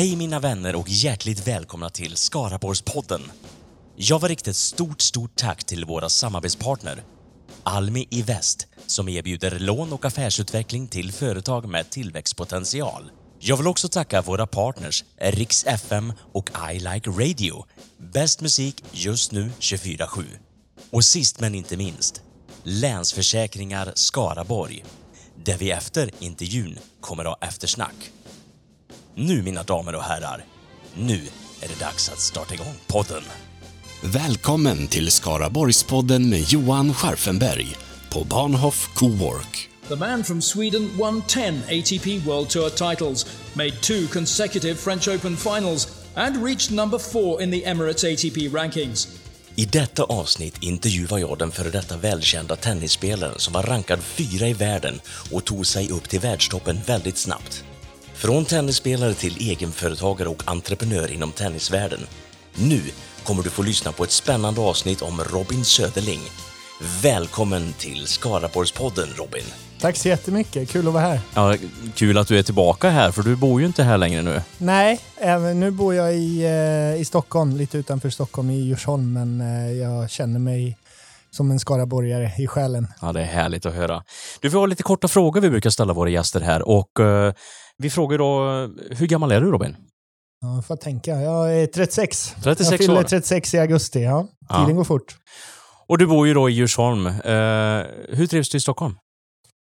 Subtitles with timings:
[0.00, 3.22] Hej mina vänner och hjärtligt välkomna till Skaraborgspodden.
[3.96, 7.02] Jag vill rikta ett stort, stort tack till våra samarbetspartner
[7.62, 13.10] Almi i Väst som erbjuder lån och affärsutveckling till företag med tillväxtpotential.
[13.38, 17.64] Jag vill också tacka våra partners Riks FM och I Like Radio.
[18.12, 20.24] Bäst musik just nu 24-7.
[20.90, 22.22] Och sist men inte minst,
[22.62, 24.84] Länsförsäkringar Skaraborg.
[25.44, 28.10] Där vi efter intervjun kommer att ha eftersnack.
[29.14, 30.44] Nu mina damer och herrar,
[30.94, 31.20] nu
[31.60, 33.22] är det dags att starta igång podden.
[34.02, 37.76] Välkommen till Skaraborgspodden med Johan Scharfenberg
[38.10, 39.68] på Bahnhof Cowork.
[39.88, 45.36] The man from Sweden won 10 ATP World Tour titles, made two consecutive French Open
[45.36, 49.08] finals, and reached number four in the Emirates ATP rankings.
[49.56, 54.52] I detta avsnitt intervjuar jag den före detta välkända tennisspelaren som var rankad fyra i
[54.52, 55.00] världen
[55.32, 57.64] och tog sig upp till världstoppen väldigt snabbt.
[58.20, 61.98] Från tennisspelare till egenföretagare och entreprenör inom tennisvärlden.
[62.54, 62.80] Nu
[63.24, 66.20] kommer du få lyssna på ett spännande avsnitt om Robin Söderling.
[67.02, 69.42] Välkommen till Skaraborgspodden Robin.
[69.80, 71.20] Tack så jättemycket, kul att vara här.
[71.34, 71.56] Ja,
[71.94, 74.42] kul att du är tillbaka här, för du bor ju inte här längre nu.
[74.58, 75.00] Nej,
[75.54, 80.10] nu bor jag i, eh, i Stockholm, lite utanför Stockholm, i Djursholm, men eh, jag
[80.10, 80.76] känner mig
[81.30, 82.86] som en skaraborgare i själen.
[83.00, 84.02] Ja, det är härligt att höra.
[84.40, 87.32] Du, vi har lite korta frågor vi brukar ställa våra gäster här och eh,
[87.80, 88.40] vi frågar då,
[88.90, 89.76] hur gammal är du Robin?
[90.40, 91.10] Ja, jag får tänka.
[91.20, 92.34] Jag är 36.
[92.42, 93.02] 36 jag fyller år.
[93.02, 94.26] 36 i augusti, ja.
[94.48, 94.74] Tiden Ja.
[94.74, 95.16] går fort.
[95.88, 97.06] Och du bor ju då i Djursholm.
[97.06, 97.12] Eh,
[98.08, 98.94] hur trivs du i Stockholm?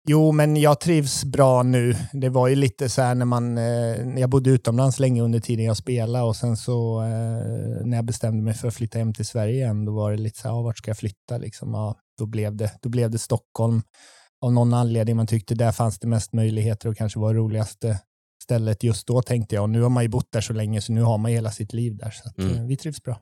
[0.08, 1.96] Jo, men jag trivs bra nu.
[2.14, 3.58] Det var ju lite så här när man...
[3.58, 8.06] Eh, jag bodde utomlands länge under tiden jag spelade och sen så eh, när jag
[8.06, 10.56] bestämde mig för att flytta hem till Sverige igen, då var det lite så här,
[10.56, 11.74] ja, vart ska jag flytta liksom?
[11.74, 13.82] Ja, då, blev det, då blev det Stockholm.
[14.42, 18.00] Av någon anledning man tyckte där fanns det mest möjligheter och kanske var det roligaste
[18.44, 19.62] stället just då tänkte jag.
[19.62, 21.74] Och nu har man ju bott där så länge så nu har man hela sitt
[21.74, 22.12] liv där.
[22.12, 22.56] Så att, Mm.
[22.58, 23.20] eh, vi trivs bra.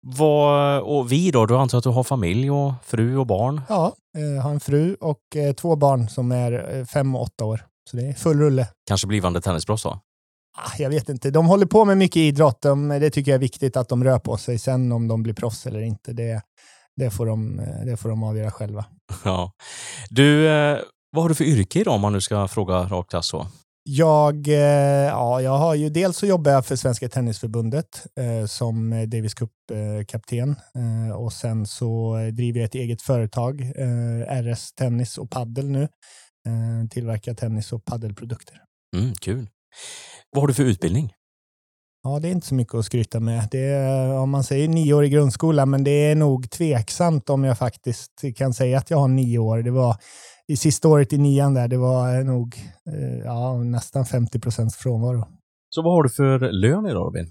[0.00, 1.46] Vad, och vi då?
[1.46, 3.60] Du antar att du har familj och fru och barn?
[3.68, 7.66] Ja, eh, har en fru och eh, två barn som är fem och åtta år.
[7.90, 8.68] Så det är full rulle.
[8.88, 9.88] Kanske blivande tennisproffs då?
[10.56, 11.30] Ah, Jag vet inte.
[11.30, 12.62] De håller på med mycket idrott.
[12.62, 14.58] De, det tycker jag är viktigt att de rör på sig.
[14.58, 16.42] Sen om de blir proffs eller inte, det,
[16.96, 18.84] det, får, de, eh, det får de avgöra själva.
[19.24, 19.52] Ja.
[20.10, 20.78] Du, eh,
[21.12, 23.38] vad har du för yrke idag om man nu ska fråga rakt alltså?
[23.38, 23.46] så?
[23.90, 24.54] Jag, eh,
[25.08, 30.56] ja, jag har ju dels så jobbar jag för Svenska Tennisförbundet eh, som Davis Cup-kapten
[30.74, 35.88] eh, och sen så driver jag ett eget företag, eh, RS Tennis och Paddel nu.
[36.90, 38.56] Tillverkar tennis och paddelprodukter.
[38.96, 39.48] Mm, kul.
[40.30, 41.12] Vad har du för utbildning?
[42.06, 43.48] Ja, det är inte så mycket att skryta med.
[43.50, 47.44] Det är, om man säger nio år i grundskolan, men det är nog tveksamt om
[47.44, 49.62] jag faktiskt kan säga att jag har nio år.
[49.62, 49.96] Det var
[50.46, 52.56] i sista året i nian där, det var nog
[52.90, 55.28] eh, ja, nästan 50 procents frånvaro.
[55.70, 57.26] Så vad har du för lön idag Robin?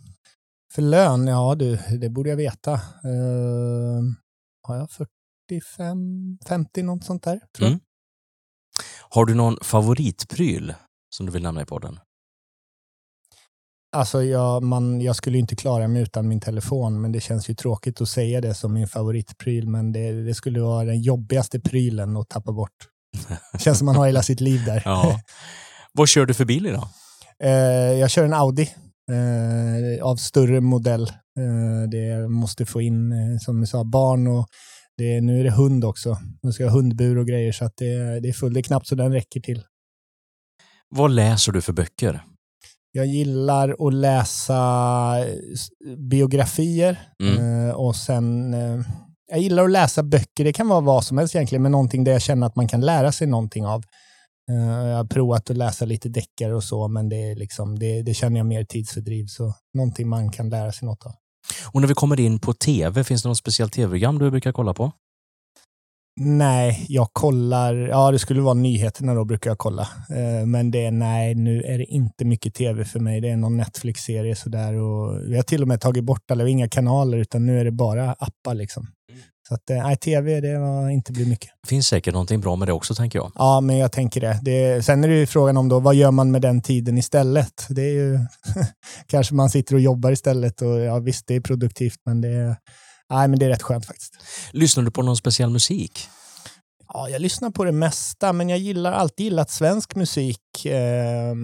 [0.73, 2.73] För lön, ja du, det borde jag veta.
[2.73, 4.01] Uh,
[4.62, 7.39] har jag 45, 50 något sånt där?
[7.57, 7.67] Tror.
[7.67, 7.79] Mm.
[9.09, 10.73] Har du någon favoritpryl
[11.09, 12.00] som du vill nämna i podden?
[13.94, 17.54] Alltså jag, man, jag skulle inte klara mig utan min telefon, men det känns ju
[17.54, 22.18] tråkigt att säga det som min favoritpryl, men det, det skulle vara den jobbigaste prylen
[22.18, 22.72] att tappa bort.
[23.59, 24.81] känns som man har hela sitt liv där.
[24.86, 25.20] Ja.
[25.94, 26.88] vad kör du för bil idag?
[27.44, 27.52] Eh,
[28.00, 28.70] jag kör en Audi
[29.12, 31.04] eh, av större modell.
[31.40, 34.48] Eh, det måste få in, som vi sa, barn och
[34.98, 36.18] det, nu är det hund också.
[36.42, 38.54] Nu ska jag ha hundbur och grejer så att det, det är fullt.
[38.54, 39.64] Det är knappt så den räcker till.
[40.90, 42.24] Vad läser du för böcker?
[42.96, 44.56] Jag gillar att läsa
[45.20, 47.68] eh, biografier Mm.
[47.70, 48.81] eh, och sen eh,
[49.31, 50.44] jag gillar att läsa böcker.
[50.44, 52.81] Det kan vara vad som helst egentligen, men någonting där jag känner att man kan
[52.81, 53.84] lära sig någonting av.
[54.90, 58.14] Jag har provat att läsa lite deckare och så, men det, är liksom, det, det
[58.14, 59.25] känner jag mer tidsfördriv.
[59.28, 61.12] Så någonting man kan lära sig något av.
[61.72, 64.74] Och när vi kommer in på tv, finns det något speciellt tv-program du brukar kolla
[64.74, 64.92] på?
[66.16, 69.88] Nej, jag kollar, ja det skulle vara nyheterna då brukar jag kolla.
[70.09, 73.22] Eh, men det är, nej, nu är det inte mycket tv för mig.
[73.22, 76.69] Det är någon Netflix-serie sådär och vi har till och med tagit bort alla, inga
[76.69, 78.88] kanaler utan nu är det bara appar liksom.
[79.48, 81.50] Så att, eh, nej, tv det var inte blir mycket.
[81.63, 83.31] Det finns säkert någonting bra med det också, tänker jag.
[83.36, 84.39] Ja, men jag tänker det.
[84.42, 84.86] det.
[84.86, 87.65] Sen är det ju frågan om då, vad gör man med den tiden istället?
[87.69, 88.19] Det är ju,
[89.07, 92.56] kanske man sitter och jobbar istället och ja visst, det är produktivt, men det är,
[93.13, 94.13] nej, men det är rätt skönt faktiskt.
[94.51, 96.10] Lyssnar du på någon speciell musik?
[96.94, 100.65] Ja, jag lyssnar på det mesta, men jag gillar alltid gillat svensk musik.
[100.65, 101.36] Eh,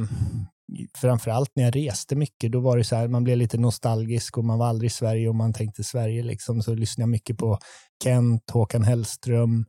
[0.98, 4.46] framförallt när jag reste mycket, då var det så här, man blev lite nostalgisk och
[4.46, 7.60] man var aldrig i Sverige och man tänkte Sverige liksom, så lyssnade jag mycket på
[8.04, 9.66] Kent, Håkan Hellström,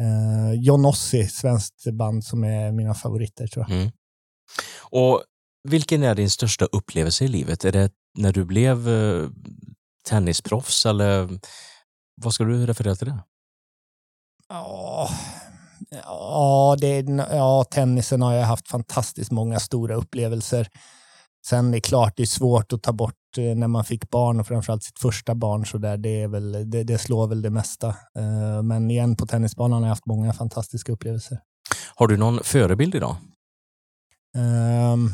[0.00, 3.78] eh, John Ossie, svenskt band som är mina favoriter tror jag.
[3.78, 3.90] Mm.
[4.90, 5.22] Och
[5.68, 7.64] Vilken är din största upplevelse i livet?
[7.64, 9.28] Är det när du blev eh,
[10.08, 11.38] tennisproffs eller
[12.22, 13.18] vad ska du referera till det?
[14.48, 15.08] Ja,
[15.90, 17.00] ja, det,
[17.30, 20.68] ja, tennisen har jag haft fantastiskt många stora upplevelser.
[21.46, 24.40] Sen är det klart, det är svårt att ta bort eh, när man fick barn
[24.40, 27.50] och framförallt sitt första barn så där, det, är väl, det, det slår väl det
[27.50, 27.88] mesta.
[27.88, 31.38] Eh, men igen, på tennisbanan har jag haft många fantastiska upplevelser.
[31.94, 33.16] Har du någon förebild idag?
[34.36, 35.12] Um,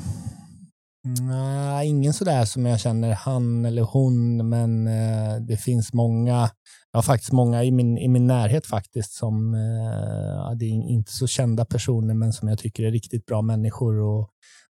[1.04, 6.50] nej, ingen sådär som jag känner han eller hon, men eh, det finns många,
[6.92, 11.12] jag har faktiskt många i min, i min närhet faktiskt som eh, det är inte
[11.12, 14.30] så kända personer, men som jag tycker är riktigt bra människor och,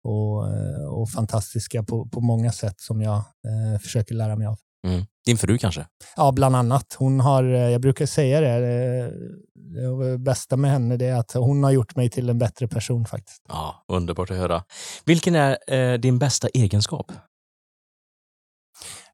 [0.05, 4.59] och, eh, och fantastiska på, på många sätt som jag eh, försöker lära mig av.
[4.87, 5.07] Mm.
[5.27, 5.87] Din fru kanske?
[6.17, 6.97] Ja, bland annat.
[6.99, 9.13] Hon har, jag brukar säga det,
[9.55, 13.07] det bästa med henne det är att hon har gjort mig till en bättre person
[13.07, 13.43] faktiskt.
[13.49, 14.63] Ja, underbart att höra.
[15.05, 17.13] Vilken är eh, din bästa egenskap?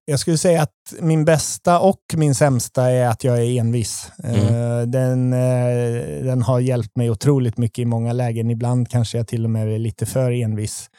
[0.07, 4.13] Jag skulle säga att min bästa och min sämsta är att jag är envis.
[4.25, 4.91] Mm.
[4.91, 8.51] Den, eh, den har hjälpt mig otroligt mycket i många lägen.
[8.51, 10.91] Ibland kanske jag till och med är lite för envis.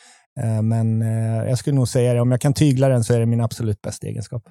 [0.43, 3.19] Eh, men eh, jag skulle nog säga det, om jag kan tygla den så är
[3.19, 4.43] det min absolut bästa egenskap.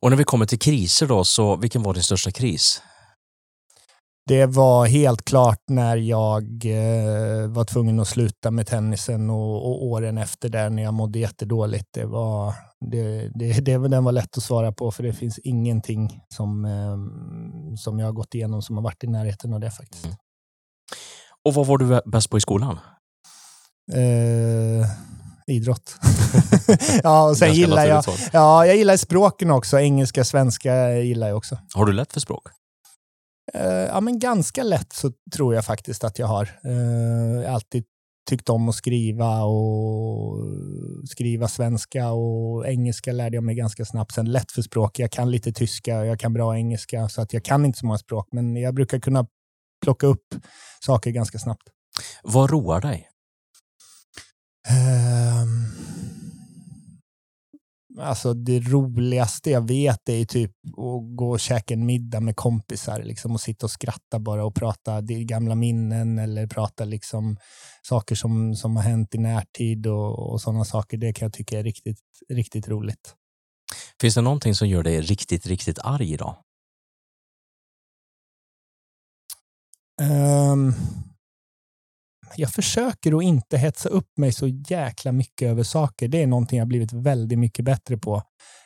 [0.00, 2.82] Och när vi kommer till kriser då, så vilken var din största kris?
[4.26, 9.84] Det var helt klart när jag eh, var tvungen att sluta med tennisen och, och,
[9.86, 11.88] åren efter där när jag mådde jättedåligt.
[11.94, 12.54] Det var,
[12.90, 16.96] det, det, det, den var lätt att svara på för det finns ingenting som, eh,
[17.76, 20.04] som jag har gått igenom som har varit i närheten av det faktiskt.
[20.04, 20.16] Mm.
[21.44, 22.78] Och vad var du bäst på i skolan?
[23.92, 24.86] Eh,
[25.46, 25.96] idrott.
[27.02, 29.80] ja, och sen gillar jag, ja, jag gillar språken också.
[29.80, 31.58] Engelska, svenska gillar jag också.
[31.74, 32.48] Har du lätt för språk?
[33.56, 36.48] Uh, ja, men ganska lätt så tror jag faktiskt att jag har.
[36.62, 37.84] Har alltid
[38.30, 40.38] tyckt om att skriva och
[41.10, 44.12] skriva svenska och engelska lärde jag mig ganska snabbt.
[44.12, 44.98] Sen lätt för språk.
[44.98, 47.98] Jag kan lite tyska, jag kan bra engelska, så att jag kan inte så många
[47.98, 49.26] språk, men jag brukar kunna
[49.84, 50.34] plocka upp
[50.80, 51.62] saker ganska snabbt.
[52.22, 53.08] Vad roar dig?
[54.70, 55.72] Um,
[58.00, 63.02] alltså det roligaste jag vet är typ att gå och käka en middag med kompisar
[63.02, 67.36] liksom, och sitta och skratta bara och prata gamla minnen eller prata liksom
[67.82, 70.96] saker som, som har hänt i närtid och, och sådana saker.
[70.96, 73.14] Det kan jag tycka är riktigt, riktigt roligt.
[74.00, 76.36] Finns det någonting som gör dig riktigt, riktigt arg idag?
[80.00, 80.74] Um,
[82.36, 86.08] jag försöker att inte hetsa upp mig så jäkla mycket över saker.
[86.08, 88.22] Det är någonting jag blivit väldigt mycket bättre på.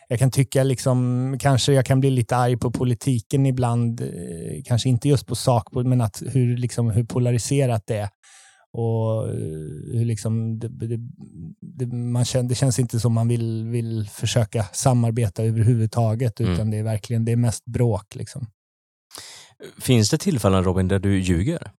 [0.08, 4.88] Jag kan tycka liksom, kanske jag kan bli lite arg på politiken ibland, eh, kanske
[4.88, 8.08] inte just på sak, men att hur, liksom, hur polariserat det är.
[8.72, 10.98] Och eh, hur liksom, det, det,
[11.60, 16.70] det, man känner, det känns inte som man vill, vill försöka samarbeta överhuvudtaget, utan mm.
[16.70, 18.14] det är verkligen det är mest bråk.
[18.14, 18.46] Liksom.
[19.78, 21.72] Finns det tillfällen Robin där du ljuger?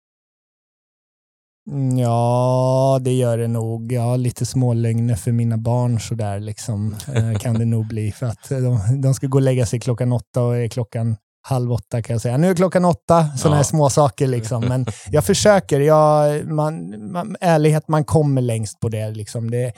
[1.97, 3.91] Ja, det gör det nog.
[3.91, 8.11] Ja, lite smålögner för mina barn sådär liksom, eh, kan det nog bli.
[8.11, 11.71] För att de, de ska gå och lägga sig klockan åtta och är klockan halv
[11.71, 12.37] åtta kan jag säga.
[12.37, 13.57] Nu är klockan åtta, sådana ja.
[13.57, 14.65] här små saker liksom.
[14.65, 15.79] Men jag försöker.
[15.79, 19.11] Jag, man, man, ärlighet, man kommer längst på det.
[19.11, 19.51] Liksom.
[19.51, 19.73] det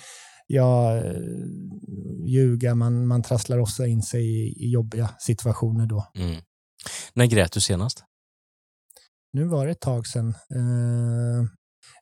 [0.48, 1.14] jag eh,
[2.28, 6.08] ljuga, man, man trasslar också in sig i, i jobbiga situationer då.
[6.16, 6.42] Mm.
[7.14, 8.04] När grät du senast?
[9.34, 10.34] Nu var det ett tag sedan.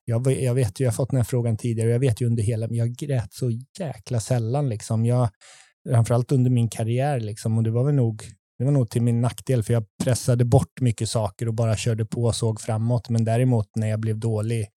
[0.05, 2.25] Jag, jag vet ju, jag har fått den här frågan tidigare och jag vet ju
[2.25, 5.05] under hela, men jag grät så jäkla sällan liksom.
[5.05, 5.29] Jag,
[5.89, 8.23] framförallt under min karriär liksom och det var väl nog,
[8.57, 12.05] det var nog till min nackdel för jag pressade bort mycket saker och bara körde
[12.05, 13.09] på och såg framåt.
[13.09, 14.67] Men däremot när jag blev dålig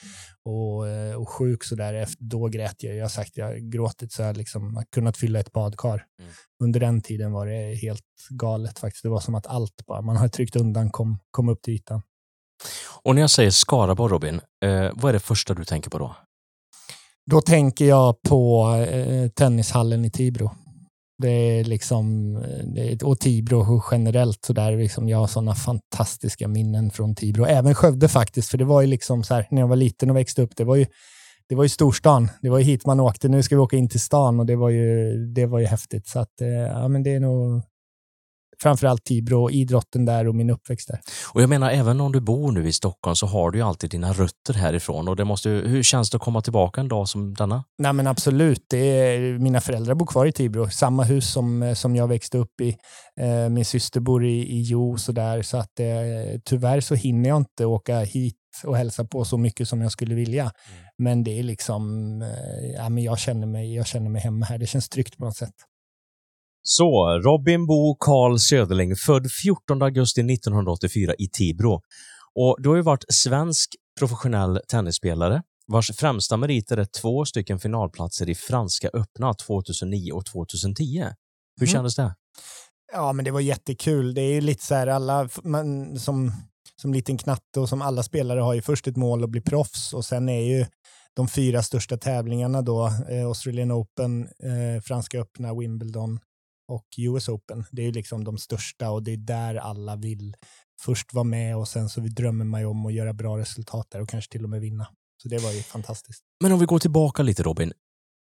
[0.45, 0.85] och,
[1.17, 2.97] och sjuk så där, då grät jag.
[2.97, 6.05] Jag har sagt, jag gråtit så jag liksom kunnat fylla ett badkar.
[6.19, 6.33] Mm.
[6.63, 9.03] Under den tiden var det helt galet faktiskt.
[9.03, 12.03] Det var som att allt bara, man har tryckt undan kom, kom upp till ytan.
[13.03, 16.17] Och när jag säger Skaraborg, Robin, eh, vad är det första du tänker på då?
[17.31, 20.51] Då tänker jag på eh, tennishallen i Tibro.
[21.23, 22.37] Det är liksom,
[22.77, 27.45] eh, och Tibro generellt så där, liksom, jag har sådana fantastiska minnen från Tibro.
[27.45, 30.17] Även Skövde faktiskt, för det var ju liksom så här, när jag var liten och
[30.17, 30.87] växte upp, det var ju,
[31.49, 32.29] det var ju storstan.
[32.43, 33.29] Det var ju hit man åkte.
[33.29, 36.09] Nu ska vi åka in till stan och det var ju, det var ju häftigt.
[36.09, 37.63] Så att, eh, ja men det är nog
[38.63, 41.01] framförallt Tibro, idrotten där och min uppväxt där.
[41.33, 43.91] Och jag menar, även om du bor nu i Stockholm så har du ju alltid
[43.91, 45.09] dina rötter härifrån.
[45.09, 47.65] Och det måste, hur känns det att komma tillbaka en dag som denna?
[47.79, 48.65] Nej men absolut.
[48.69, 52.61] Det är, mina föräldrar bor kvar i Tibro, samma hus som, som jag växte upp
[52.61, 52.77] i.
[53.21, 55.87] Eh, min syster bor i, i Jo så där, så att eh,
[56.45, 60.15] tyvärr så hinner jag inte åka hit och hälsa på så mycket som jag skulle
[60.15, 60.43] vilja.
[60.43, 60.55] Mm.
[60.99, 61.83] Men det är liksom,
[62.23, 64.59] eh, ja, men jag, känner mig, jag känner mig hemma här.
[64.59, 65.55] Det känns tryggt på något sätt.
[66.63, 71.81] Så, Robin Bo Karl Söderling, född 14 augusti 1984 i Tibro.
[72.35, 78.29] Och du har ju varit svensk professionell tennisspelare vars främsta meriter är två stycken finalplatser
[78.29, 80.85] i Franska öppna 2009 och 2010.
[81.61, 81.73] Hur mm.
[81.73, 82.15] kändes det?
[82.93, 84.15] Ja, men det var jättekul.
[84.15, 86.33] Det är ju lite så här alla man, som,
[86.77, 89.95] som liten knatte och som alla spelare har ju först ett mål att bli proffs
[89.95, 90.67] och sen är ju
[91.15, 96.19] de fyra största tävlingarna då eh, Australian Open, eh, Franska öppna, Wimbledon
[96.71, 97.65] och US Open.
[97.71, 100.37] Det är ju liksom de största och det är där alla vill
[100.81, 104.01] först vara med och sen så drömmer man ju om att göra bra resultat där
[104.01, 104.87] och kanske till och med vinna.
[105.23, 106.23] Så det var ju fantastiskt.
[106.43, 107.73] Men om vi går tillbaka lite Robin.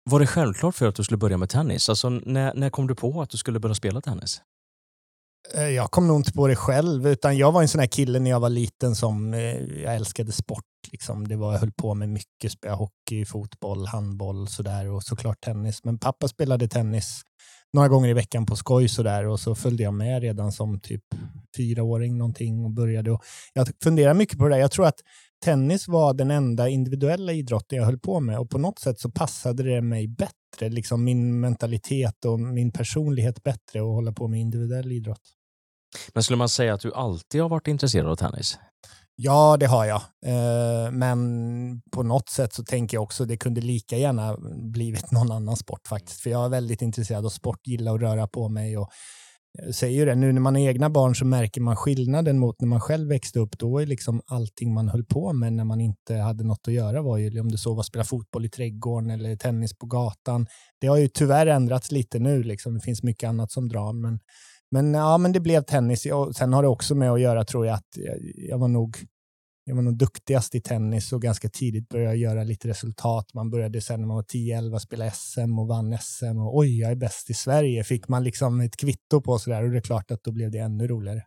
[0.09, 1.89] Var det självklart för att du skulle börja med tennis?
[1.89, 4.41] Alltså, när, när kom du på att du skulle börja spela tennis?
[5.53, 8.19] Eh, jag kom nog inte på det själv, utan jag var en sån här kille
[8.19, 10.65] när jag var liten som eh, jag älskade sport.
[10.91, 11.27] Liksom.
[11.27, 15.83] Det var, jag höll på med mycket, spela hockey, fotboll, handboll sådär och såklart tennis.
[15.83, 17.21] Men pappa spelade tennis
[17.73, 21.03] några gånger i veckan på skoj sådär och så följde jag med redan som typ
[21.57, 23.11] fyraåring någonting och började.
[23.11, 24.61] Och jag funderar mycket på det där.
[24.61, 24.99] Jag tror att
[25.39, 29.11] tennis var den enda individuella idrotten jag höll på med och på något sätt så
[29.11, 34.39] passade det mig bättre, liksom min mentalitet och min personlighet bättre att hålla på med
[34.39, 35.21] individuell idrott.
[36.13, 38.57] Men skulle man säga att du alltid har varit intresserad av tennis?
[39.15, 40.01] Ja, det har jag.
[40.25, 45.11] Eh, men på något sätt så tänker jag också att det kunde lika gärna blivit
[45.11, 46.21] någon annan sport faktiskt.
[46.21, 48.89] För jag är väldigt intresserad av sport, gillar att röra på mig och
[49.51, 52.61] jag säger ju det, nu när man har egna barn så märker man skillnaden mot
[52.61, 53.59] när man själv växte upp.
[53.59, 57.01] Då var liksom allting man höll på med när man inte hade något att göra
[57.01, 60.47] var ju om det så var att spela fotboll i trädgården eller tennis på gatan.
[60.81, 62.73] Det har ju tyvärr ändrats lite nu, liksom.
[62.73, 63.93] det finns mycket annat som drar.
[63.93, 64.19] Men,
[64.71, 66.05] men, ja, men det blev tennis.
[66.05, 68.17] Och sen har det också med att göra, tror jag, att jag,
[68.49, 68.97] jag var nog
[69.69, 73.33] jag var nog duktigast i tennis och ganska tidigt började jag göra lite resultat.
[73.33, 76.91] Man började sen när man var 10-11 spela SM och vann SM och oj, jag
[76.91, 77.83] är bäst i Sverige.
[77.83, 80.57] Fick man liksom ett kvitto på sådär och det är klart att då blev det
[80.57, 81.23] ännu roligare.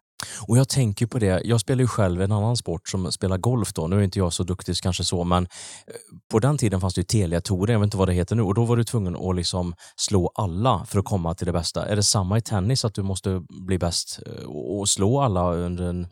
[0.49, 3.72] Och jag tänker på det, jag spelar ju själv en annan sport som spelar golf
[3.72, 3.87] då.
[3.87, 5.94] Nu är inte jag så duktig kanske så, men eh,
[6.30, 8.54] på den tiden fanns det ju Telia-touren, jag vet inte vad det heter nu, och
[8.54, 11.87] då var du tvungen att liksom slå alla för att komma till det bästa.
[11.87, 15.84] Är det samma i tennis, att du måste bli bäst eh, och slå alla under
[15.84, 16.06] en,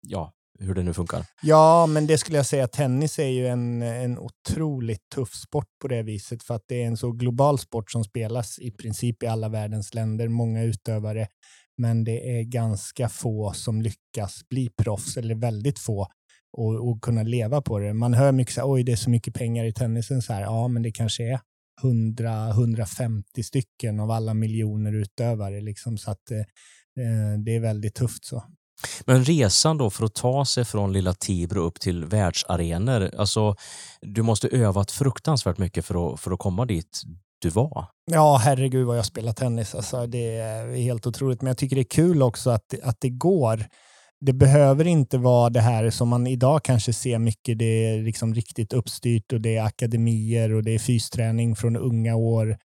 [0.00, 1.24] ja, hur det nu funkar.
[1.42, 2.68] Ja, men det skulle jag säga.
[2.68, 6.86] Tennis är ju en, en otroligt tuff sport på det viset för att det är
[6.86, 10.28] en så global sport som spelas i princip i alla världens länder.
[10.28, 11.28] Många utövare,
[11.78, 16.08] men det är ganska få som lyckas bli proffs, eller väldigt få,
[16.52, 17.94] och, och kunna leva på det.
[17.94, 20.22] Man hör mycket så här, oj, det är så mycket pengar i tennisen.
[20.22, 21.40] Så här, ja, men det kanske är
[21.82, 25.60] 100-150 stycken av alla miljoner utövare.
[25.60, 28.24] Liksom, så att eh, eh det är väldigt tufft.
[28.24, 28.42] så.
[29.04, 33.56] Men resan då för att ta sig från lilla Tibro upp till världsarenor, alltså
[34.00, 37.02] du måste övat fruktansvärt mycket för att, för att komma dit
[37.38, 37.86] du var.
[38.10, 39.74] Ja, herregud vad jag spelar tennis.
[39.74, 41.42] Alltså, det är helt otroligt.
[41.42, 43.66] Men jag tycker det är kul också att, att det går.
[44.20, 47.58] Det behöver inte vara det här som man idag kanske ser mycket.
[47.58, 52.16] Det är liksom riktigt uppstyrt och det är akademier och det är fysträning från unga
[52.16, 52.56] år.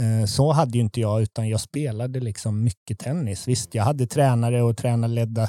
[0.00, 3.48] Eh, så hade ju inte jag, utan jag spelade liksom mycket tennis.
[3.48, 5.48] Visst, jag hade tränare och tränarledda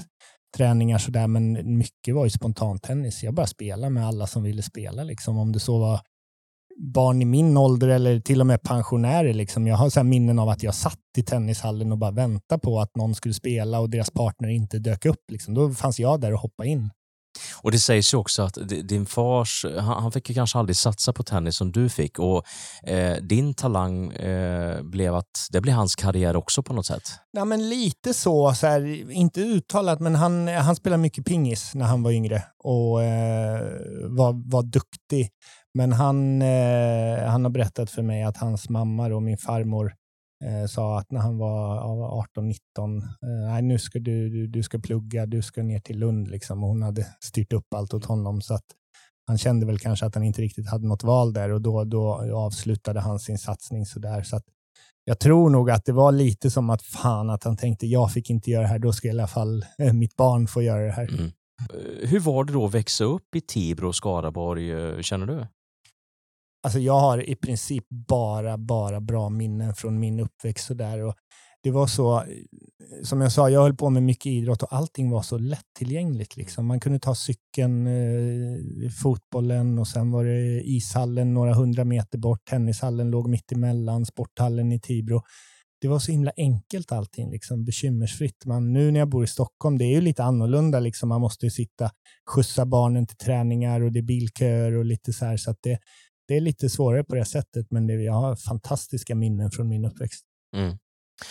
[0.57, 3.23] träningar sådär, men mycket var ju spontantennis.
[3.23, 5.37] Jag bara spelade med alla som ville spela, liksom.
[5.37, 5.99] om det så var
[6.79, 9.33] barn i min ålder eller till och med pensionärer.
[9.33, 9.67] Liksom.
[9.67, 12.95] Jag har så minnen av att jag satt i tennishallen och bara väntade på att
[12.95, 15.31] någon skulle spela och deras partner inte dök upp.
[15.31, 15.53] Liksom.
[15.53, 16.89] Då fanns jag där och hoppade in.
[17.61, 21.23] Och det sägs ju också att din fars, han fick ju kanske aldrig satsa på
[21.23, 22.43] tennis som du fick och
[22.83, 27.03] eh, din talang eh, blev att det blev hans karriär också på något sätt.
[27.31, 31.85] Ja, men lite så, så här, inte uttalat, men han, han spelade mycket pingis när
[31.85, 33.61] han var yngre och eh,
[34.09, 35.29] var, var duktig.
[35.73, 39.93] Men han, eh, han har berättat för mig att hans mamma och min farmor
[40.45, 41.79] eh, sa att när han var
[42.37, 42.55] 18-19,
[43.57, 46.63] eh, nu ska du, du, du ska plugga, du ska ner till Lund liksom.
[46.63, 48.65] Och hon hade styrt upp allt åt honom så att
[49.27, 52.31] han kände väl kanske att han inte riktigt hade något val där och då, då
[52.35, 54.23] avslutade han sin satsning sådär.
[54.23, 54.43] Så att
[55.05, 58.29] jag tror nog att det var lite som att fan att han tänkte jag fick
[58.29, 60.91] inte göra det här, då ska i alla fall eh, mitt barn få göra det
[60.91, 61.09] här.
[61.09, 61.25] Mm.
[61.25, 65.47] Eh, hur var det då att växa upp i Tibro och Skaraborg, eh, känner du?
[66.63, 70.69] Alltså jag har i princip bara, bara bra minnen från min uppväxt.
[70.69, 71.03] Och där.
[71.03, 71.15] Och
[71.63, 72.23] det var så, eh,
[73.03, 76.37] som jag sa, jag höll på med mycket idrott och allting var så lättillgängligt.
[76.37, 76.65] Liksom.
[76.65, 82.45] Man kunde ta cykeln, eh, fotbollen och sen var det ishallen några hundra meter bort.
[82.49, 85.21] Tennishallen låg mitt emellan, sporthallen i Tibro.
[85.81, 88.45] det var så himla enkelt allting, liksom, bekymmersfritt.
[88.45, 90.79] Man, nu när jag bor i Stockholm, det är ju lite annorlunda.
[90.79, 91.91] Liksom, man måste ju sitta,
[92.29, 95.37] skjutsa barnen till träningar och det är bilköer och lite så här.
[95.37, 95.79] Så att det,
[96.29, 99.85] det är lite svårare på det sättet, men det, jag har fantastiska minnen från min
[99.85, 100.25] uppväxt.
[100.55, 100.77] Mm.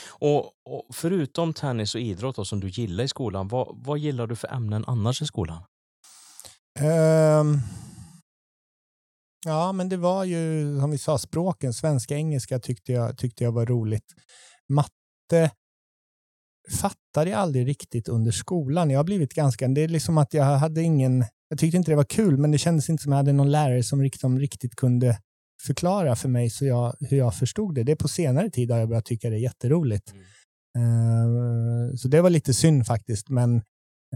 [0.09, 4.27] Och, och, Förutom tennis och idrott då, som du gillar i skolan, vad, vad gillar
[4.27, 5.63] du för ämnen annars i skolan?
[6.81, 7.61] Um,
[9.47, 11.75] ja, men det var ju som vi sa, språken.
[11.75, 14.15] Svenska, engelska tyckte jag, tyckte jag var roligt.
[14.69, 15.51] Matte
[16.81, 18.91] fattade jag aldrig riktigt under skolan.
[18.91, 21.97] Jag har blivit ganska, det är liksom att jag hade ingen, jag tyckte inte det
[21.97, 25.19] var kul, men det kändes inte som jag hade någon lärare som riktigt, riktigt kunde
[25.63, 27.83] förklara för mig så jag, hur jag förstod det.
[27.83, 30.13] Det är på senare tid har jag börjat tycka det är jätteroligt.
[30.13, 30.25] Mm.
[30.79, 33.55] Uh, så det var lite synd faktiskt, men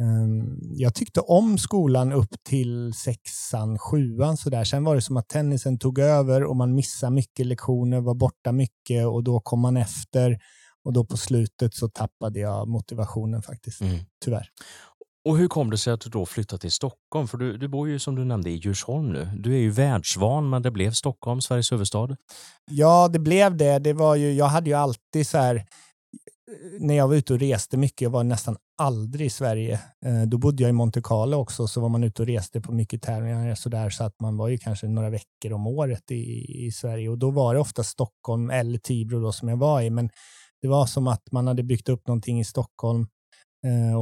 [0.01, 4.65] uh, jag tyckte om skolan upp till sexan, sjuan sådär.
[4.65, 8.53] Sen var det som att tennisen tog över och man missade mycket lektioner, var borta
[8.53, 10.39] mycket och då kom man efter.
[10.85, 13.99] Och då på slutet så tappade jag motivationen faktiskt, mm.
[14.25, 14.49] tyvärr.
[15.25, 17.29] Och hur kom det sig att du då flyttade till Stockholm?
[17.29, 19.29] För du, du bor ju som du nämnde i Djursholm nu.
[19.37, 22.17] Du är ju världsvan, men det blev Stockholm, Sveriges huvudstad.
[22.71, 23.79] Ja, det blev det.
[23.79, 25.63] det var ju, jag hade ju alltid så här, eh,
[26.81, 29.81] när jag var ute och reste mycket, jag var nästan aldrig i Sverige.
[30.07, 32.73] Eh, då bodde jag i Monte Carlo också, så var man ute och reste på
[32.73, 36.47] mycket tävlingar så, där, så att man var ju kanske några veckor om året i,
[36.67, 37.09] i Sverige.
[37.09, 40.11] Och då var det ofta Stockholm eller Tibro då som jag var i, men
[40.63, 43.07] det var som att man hade byggt upp någonting i Stockholm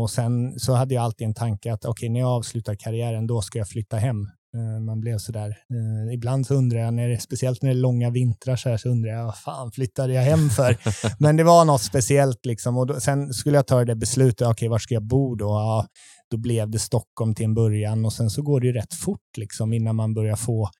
[0.00, 3.26] och sen så hade jag alltid en tanke att okej, okay, när jag avslutar karriären,
[3.26, 4.26] då ska jag flytta hem.
[4.56, 5.48] Eh, man blev sådär.
[5.48, 8.76] Eh, ibland så undrar jag, när det, speciellt när det är långa vintrar så, här,
[8.76, 10.76] så undrar jag vad fan flyttade jag hem för?
[11.22, 12.76] Men det var något speciellt liksom.
[12.76, 15.46] Och då, sen skulle jag ta det beslutet, okej, okay, var ska jag bo då?
[15.46, 15.86] Ja,
[16.30, 19.36] då blev det Stockholm till en början och sen så går det ju rätt fort
[19.36, 20.70] liksom innan man börjar få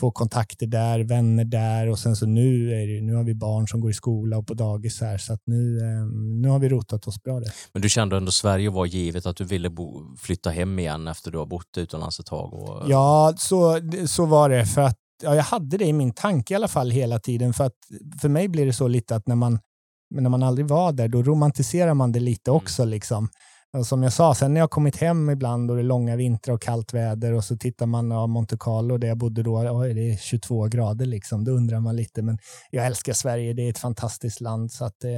[0.00, 3.68] få kontakter där, vänner där och sen så nu, är det, nu har vi barn
[3.68, 6.68] som går i skola och på dagis här så att nu, ehm, nu har vi
[6.68, 7.52] rotat oss bra där.
[7.72, 11.30] Men du kände ändå Sverige var givet att du ville bo, flytta hem igen efter
[11.30, 12.54] du har bott utomlands ett tag?
[12.54, 12.90] Och...
[12.90, 16.56] Ja, så, så var det för att ja, jag hade det i min tanke i
[16.56, 17.76] alla fall hela tiden för att
[18.20, 19.58] för mig blir det så lite att när man,
[20.14, 22.56] när man aldrig var där då romantiserar man det lite mm.
[22.56, 22.82] också.
[22.82, 22.90] Mm.
[22.90, 23.28] Liksom.
[23.74, 26.54] Och som jag sa, sen när jag kommit hem ibland och det är långa vintrar
[26.54, 29.94] och kallt väder och så tittar man på Monte Carlo där jag bodde då, oj,
[29.94, 31.44] det är 22 grader liksom.
[31.44, 32.38] Då undrar man lite, men
[32.70, 33.52] jag älskar Sverige.
[33.52, 35.10] Det är ett fantastiskt land så att eh,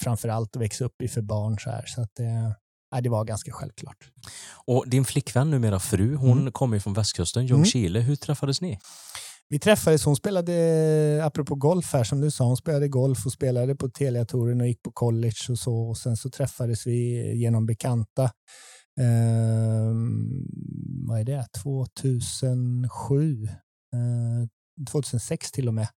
[0.00, 1.84] framför allt att växa upp i för barn så här.
[1.86, 2.54] Så att det,
[2.92, 3.96] Nej, det var ganska självklart.
[4.66, 6.52] Och din flickvän, numera fru, hon mm.
[6.52, 7.98] kommer från västkusten, Ljungskile.
[7.98, 8.08] Mm.
[8.08, 8.78] Hur träffades ni?
[9.48, 13.74] Vi träffades, hon spelade, apropå golf här som du sa, hon spelade golf och spelade
[13.74, 15.74] på Telia-touren och gick på college och så.
[15.74, 18.24] Och sen så träffades vi genom bekanta.
[19.00, 19.92] Eh,
[21.08, 21.46] vad är det?
[21.62, 23.48] 2007?
[23.94, 25.88] Eh, 2006 till och med.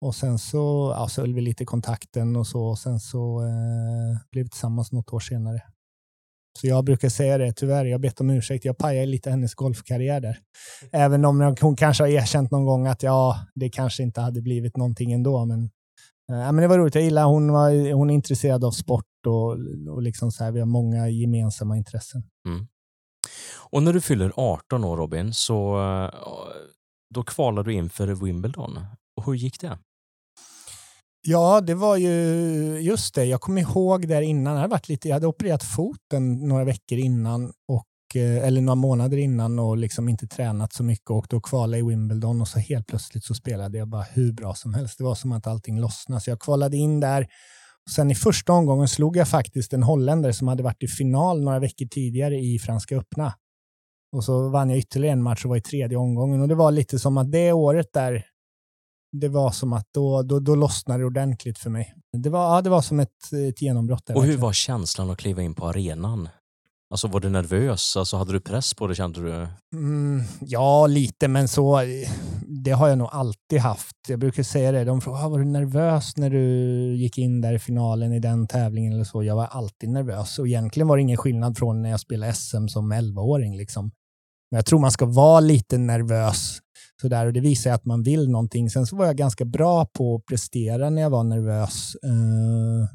[0.00, 2.62] Och sen så, ja, så höll vi lite kontakten och så.
[2.64, 5.62] Och sen så eh, blev vi tillsammans något år senare.
[6.60, 8.64] Så jag brukar säga det, tyvärr, jag har bett om ursäkt.
[8.64, 10.38] Jag pajade lite hennes golfkarriär där.
[10.92, 14.76] Även om hon kanske har erkänt någon gång att ja, det kanske inte hade blivit
[14.76, 15.44] någonting ändå.
[15.44, 15.62] Men,
[16.30, 16.94] äh, men det var roligt.
[16.94, 19.50] Jag gillar hon, var, hon är intresserad av sport och,
[19.94, 22.22] och liksom så här, vi har många gemensamma intressen.
[22.46, 22.66] Mm.
[23.70, 26.10] Och när du fyller 18 år Robin, så eh,
[27.14, 28.78] då kvalar du in för Wimbledon.
[29.16, 29.78] Och hur gick det?
[31.30, 32.10] Ja, det var ju
[32.80, 33.24] just det.
[33.24, 34.52] Jag kommer ihåg där innan.
[34.52, 38.74] Jag hade, varit lite, jag hade opererat foten några veckor innan, och, eh, eller några
[38.74, 42.58] månader innan och liksom inte tränat så mycket och då kvalade i Wimbledon och så
[42.58, 44.98] helt plötsligt så spelade jag bara hur bra som helst.
[44.98, 46.20] Det var som att allting lossnade.
[46.20, 47.22] Så jag kvalade in där.
[47.86, 51.42] Och sen i första omgången slog jag faktiskt en holländare som hade varit i final
[51.42, 53.34] några veckor tidigare i Franska öppna.
[54.12, 56.40] Och så vann jag ytterligare en match och var i tredje omgången.
[56.40, 58.24] Och det var lite som att det året där
[59.12, 61.94] det var som att då, då, då lossnade det ordentligt för mig.
[62.12, 64.06] Det var, ja, det var som ett, ett genombrott.
[64.06, 66.28] Där, och hur var känslan att kliva in på arenan?
[66.90, 67.96] Alltså var du nervös?
[67.96, 69.48] Alltså hade du press på det kände du?
[69.76, 71.80] Mm, ja, lite, men så
[72.64, 73.96] det har jag nog alltid haft.
[74.08, 74.84] Jag brukar säga det.
[74.84, 76.46] De frågar, ah, var du nervös när du
[76.96, 79.22] gick in där i finalen i den tävlingen eller så?
[79.22, 82.68] Jag var alltid nervös och egentligen var det ingen skillnad från när jag spelade SM
[82.68, 83.56] som 11-åring.
[83.56, 83.90] Liksom.
[84.50, 86.58] Men jag tror man ska vara lite nervös
[87.00, 88.70] Sådär, och det visar att man vill någonting.
[88.70, 91.94] Sen så var jag ganska bra på att prestera när jag var nervös.
[92.02, 92.88] Eh,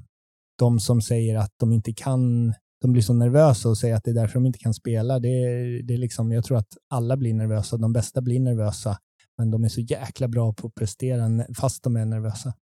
[0.60, 4.12] de som säger att de inte kan, de blir så nervösa och säger att det
[4.12, 5.20] är därför de inte kan spela.
[5.20, 5.30] Det,
[5.84, 8.98] det är liksom, jag tror att alla blir nervösa, de bästa blir nervösa,
[9.38, 12.54] men de är så jäkla bra på att prestera fast de är nervösa.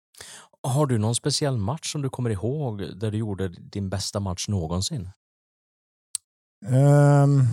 [0.64, 4.48] Har du någon speciell match som du kommer ihåg där du gjorde din bästa match
[4.48, 5.10] någonsin?
[6.66, 7.48] Um,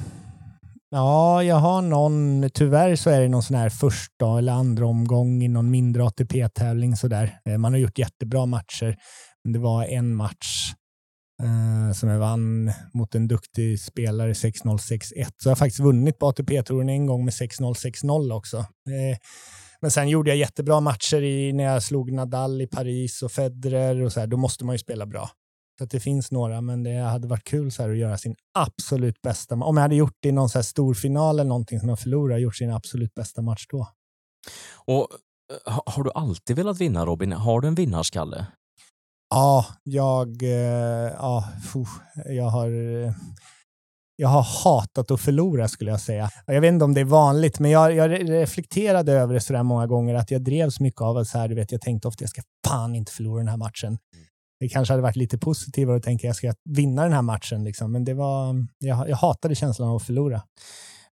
[0.91, 5.43] Ja, jag har någon, tyvärr så är det någon sån här första eller andra omgång
[5.43, 7.39] i någon mindre ATP-tävling sådär.
[7.45, 8.97] Eh, man har gjort jättebra matcher,
[9.45, 10.73] men det var en match
[11.43, 14.79] eh, som jag vann mot en duktig spelare 6-0, 6-1.
[15.37, 18.57] Så jag har faktiskt vunnit på ATP-touren en gång med 6-0, 6-0 också.
[18.57, 19.19] Eh,
[19.81, 24.03] men sen gjorde jag jättebra matcher i, när jag slog Nadal i Paris och Federer
[24.03, 24.27] och så här.
[24.27, 25.31] Då måste man ju spela bra.
[25.81, 29.23] Att det finns några, men det hade varit kul så här att göra sin absolut
[29.23, 29.55] bästa.
[29.55, 31.99] Om jag hade gjort det i någon så här stor final eller någonting som jag
[31.99, 33.89] förlorar, gjort sin absolut bästa match då.
[34.75, 35.09] Och
[35.67, 37.33] eh, Har du alltid velat vinna Robin?
[37.33, 38.47] Har du en vinnarskalle?
[39.31, 41.45] Ja, jag, eh, ja,
[42.27, 42.71] jag har
[44.21, 46.31] jag har hatat att förlora skulle jag säga.
[46.47, 49.87] Jag vet inte om det är vanligt, men jag, jag reflekterade över det så många
[49.87, 52.31] gånger att jag drevs mycket av att så här, du vet, jag tänkte ofta jag
[52.31, 53.99] ska fan inte förlora den här matchen.
[54.61, 57.93] Det kanske hade varit lite positivare att tänka jag ska vinna den här matchen, liksom.
[57.93, 60.43] men det var, jag, jag hatade känslan av att förlora.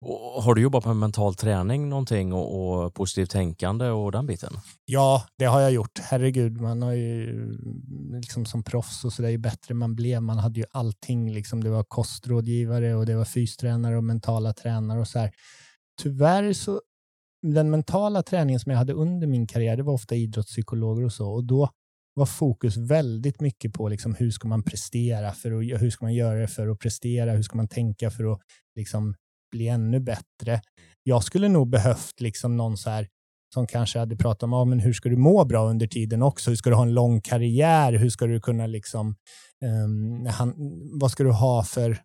[0.05, 4.53] Och har du jobbat med mental träning någonting och, och positivt tänkande och den biten?
[4.85, 5.99] Ja, det har jag gjort.
[6.03, 7.49] Herregud, man har ju
[8.13, 10.23] liksom som proffs och så där ju bättre man blev.
[10.23, 11.33] Man hade ju allting.
[11.33, 11.65] Liksom.
[11.65, 15.33] Det var kostrådgivare och det var fystränare och mentala tränare och så här.
[16.03, 16.81] Tyvärr så
[17.43, 21.33] den mentala träningen som jag hade under min karriär, det var ofta idrottspsykologer och så.
[21.33, 21.69] Och då
[22.15, 26.15] var fokus väldigt mycket på liksom hur ska man prestera, för att, hur ska man
[26.15, 28.41] göra det för att prestera, hur ska man tänka för att
[28.77, 29.15] liksom
[29.53, 30.61] bli ännu bättre.
[31.03, 33.09] Jag skulle nog behövt liksom någon så här
[33.55, 36.51] som kanske hade pratat om ah, men hur ska du må bra under tiden också?
[36.51, 37.93] Hur ska du ha en lång karriär?
[37.93, 39.17] Hur ska du kunna liksom,
[39.85, 40.55] um, han,
[41.01, 41.99] vad ska du ha för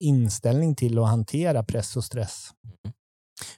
[0.00, 2.48] inställning till att hantera press och stress?
[2.64, 2.94] Mm.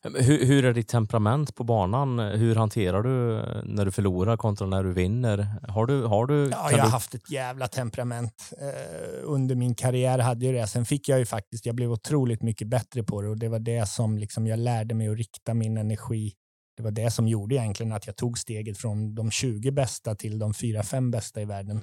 [0.03, 2.19] Hur, hur, är ditt temperament på banan?
[2.19, 5.49] Hur hanterar du när du förlorar kontra när du vinner?
[5.69, 6.91] Har du, har du, ja, jag har du...
[6.91, 8.53] haft ett jävla temperament.
[8.61, 10.67] Eh, under min karriär hade jag det.
[10.67, 13.59] Sen fick jag ju faktiskt, jag blev otroligt mycket bättre på det och det var
[13.59, 16.33] det som liksom jag lärde mig att rikta min energi.
[16.77, 20.39] Det var det som gjorde egentligen att jag tog steget från de 20 bästa till
[20.39, 21.83] de 4-5 bästa i världen.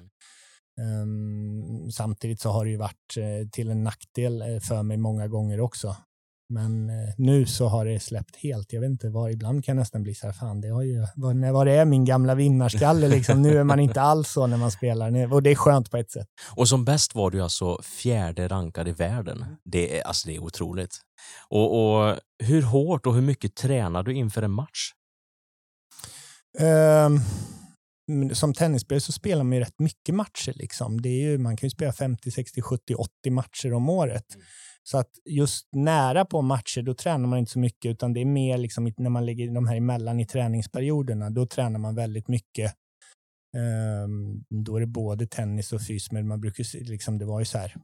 [0.81, 5.27] Um, samtidigt så har det ju varit eh, till en nackdel eh, för mig många
[5.27, 5.95] gånger också.
[6.53, 8.73] Men eh, nu så har det släppt helt.
[8.73, 11.05] Jag vet inte var, ibland kan jag nästan bli så här, fan det har ju,
[11.15, 13.41] var det är min gamla vinnarskalle liksom.
[13.41, 15.33] Nu är man inte alls så när man spelar.
[15.33, 16.27] Och det är skönt på ett sätt.
[16.55, 19.45] Och som bäst var du alltså fjärde rankad i världen.
[19.63, 20.97] Det är, alltså det är otroligt.
[21.49, 24.91] Och, och hur hårt och hur mycket tränar du inför en match?
[26.59, 27.21] Um
[28.33, 30.53] som tennisspelare så spelar man ju rätt mycket matcher.
[30.55, 31.01] Liksom.
[31.01, 34.25] Det är ju, man kan ju spela 50, 60, 70, 80 matcher om året.
[34.83, 38.25] Så att just nära på matcher, då tränar man inte så mycket, utan det är
[38.25, 42.73] mer liksom när man ligger de här emellan i träningsperioderna, då tränar man väldigt mycket.
[44.05, 47.45] Um, då är det både tennis och fys, men man brukar, liksom, det var ju
[47.45, 47.75] så här,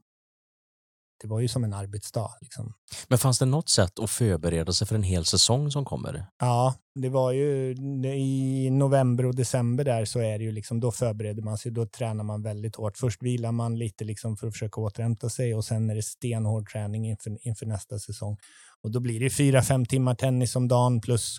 [1.20, 2.30] det var ju som en arbetsdag.
[2.40, 2.74] Liksom.
[3.08, 6.26] Men fanns det något sätt att förbereda sig för en hel säsong som kommer?
[6.38, 7.74] Ja, det var ju
[8.16, 11.86] i november och december där så är det ju liksom, då förbereder man sig, då
[11.86, 12.98] tränar man väldigt hårt.
[12.98, 16.70] Först vilar man lite liksom för att försöka återhämta sig och sen är det stenhård
[16.70, 18.36] träning inför, inför nästa säsong.
[18.82, 21.38] Och då blir det fyra, fem timmar tennis om dagen plus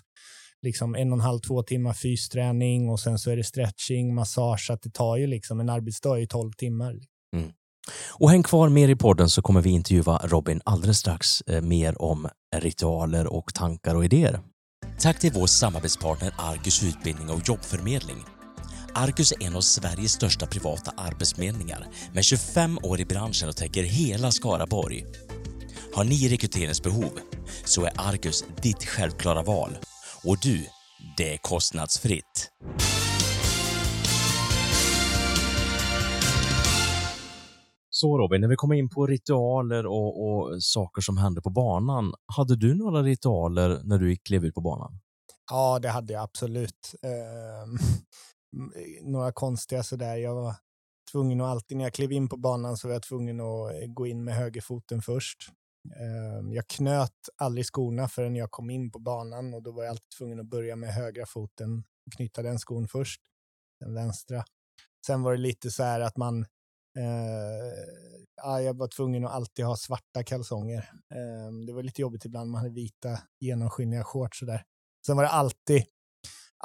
[0.62, 4.70] liksom en och en halv, två timmar fysträning och sen så är det stretching, massage,
[4.70, 7.00] att det tar ju liksom en arbetsdag i tolv timmar.
[7.36, 7.52] Mm.
[8.10, 12.02] Och häng kvar mer i podden så kommer vi intervjua Robin alldeles strax eh, mer
[12.02, 14.40] om ritualer och tankar och idéer.
[15.00, 18.24] Tack till vår samarbetspartner Argus Utbildning och jobbförmedling.
[18.94, 23.82] Argus är en av Sveriges största privata arbetsförmedlingar med 25 år i branschen och täcker
[23.82, 25.04] hela Skaraborg.
[25.94, 27.18] Har ni rekryteringsbehov
[27.64, 29.76] så är Argus ditt självklara val.
[30.24, 30.66] Och du,
[31.16, 32.50] det är kostnadsfritt.
[38.02, 42.14] Så Robin, när vi kommer in på ritualer och, och, saker som händer på banan.
[42.36, 45.00] Hade du några ritualer när du klev ut på banan?
[45.50, 46.94] Ja, det hade jag absolut.
[47.02, 47.68] Eh,
[49.10, 50.16] några konstiga sådär.
[50.16, 50.54] Jag var
[51.12, 53.88] tvungen att alltid när jag klev in på banan så var jag tvungen att eh,
[53.88, 55.38] gå in med högerfoten först.
[55.96, 59.90] Eh, jag knöt aldrig skorna förrän jag kom in på banan och då var jag
[59.90, 63.20] alltid tvungen att börja med högra foten, och knyta den skon först,
[63.80, 64.44] den vänstra.
[65.06, 66.46] Sen var det lite så här att man
[66.98, 70.90] Eh, jag var tvungen att alltid ha svarta kalsonger.
[71.14, 74.62] Eh, det var lite jobbigt ibland, man hade vita genomskinliga shorts sådär.
[75.06, 75.84] Sen var det alltid,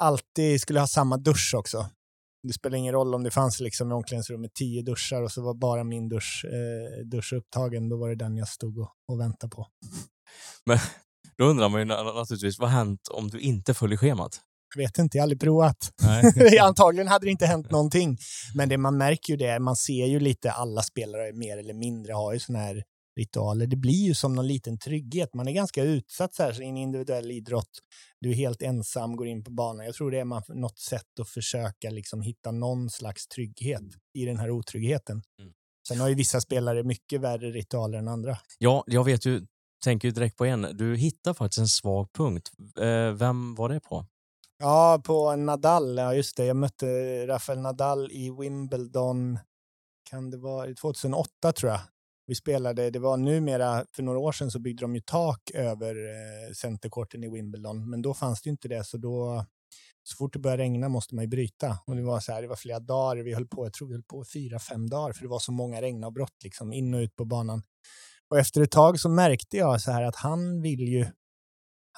[0.00, 1.90] alltid skulle ha samma dusch också.
[2.42, 5.54] Det spelar ingen roll om det fanns liksom i omklädningsrummet tio duschar och så var
[5.54, 7.88] bara min dusch, eh, dusch upptagen.
[7.88, 9.66] Då var det den jag stod och, och väntade på.
[10.66, 10.78] Men
[11.38, 14.40] då undrar man ju naturligtvis, vad har hänt om du inte följer schemat?
[14.74, 15.92] Jag vet inte, jag har aldrig provat.
[16.60, 18.18] Antagligen hade det inte hänt någonting.
[18.54, 22.12] Men det man märker ju det, man ser ju lite alla spelare mer eller mindre
[22.12, 22.82] har ju sådana här
[23.18, 23.66] ritualer.
[23.66, 25.34] Det blir ju som någon liten trygghet.
[25.34, 27.70] Man är ganska utsatt så här, i en individuell idrott.
[28.20, 29.86] Du är helt ensam, går in på banan.
[29.86, 33.82] Jag tror det är man, något sätt att försöka liksom hitta någon slags trygghet
[34.14, 35.22] i den här otryggheten.
[35.40, 35.52] Mm.
[35.88, 38.38] Sen har ju vissa spelare mycket värre ritualer än andra.
[38.58, 39.46] Ja, jag vet ju,
[39.84, 40.62] tänker ju direkt på en.
[40.76, 42.50] Du hittar faktiskt en svag punkt.
[42.80, 44.06] Eh, vem var det på?
[44.60, 45.96] Ja, på Nadal.
[45.96, 46.44] Ja, just det.
[46.44, 46.86] Jag mötte
[47.26, 49.38] Rafael Nadal i Wimbledon.
[50.10, 51.80] Kan det vara 2008 tror jag.
[52.26, 55.94] Vi spelade, det var numera, för några år sedan så byggde de ju tak över
[55.94, 59.44] eh, centerkorten i Wimbledon, men då fanns det ju inte det, så då
[60.02, 61.78] så fort det började regna måste man ju bryta.
[61.86, 63.94] Och det var så här, det var flera dagar, vi höll på, jag tror vi
[63.94, 67.16] höll på fyra, fem dagar, för det var så många regnavbrott liksom in och ut
[67.16, 67.62] på banan.
[68.30, 71.06] Och efter ett tag så märkte jag så här att han vill ju,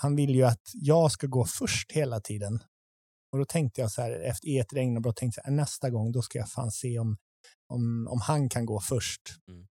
[0.03, 2.63] han vill ju att jag ska gå först hela tiden.
[3.33, 6.39] Och då tänkte jag så här, efter, ett regnavbrott, tänkte jag nästa gång, då ska
[6.39, 7.17] jag fan se om,
[7.69, 9.23] om, om han kan gå först.
[9.49, 9.67] Mm.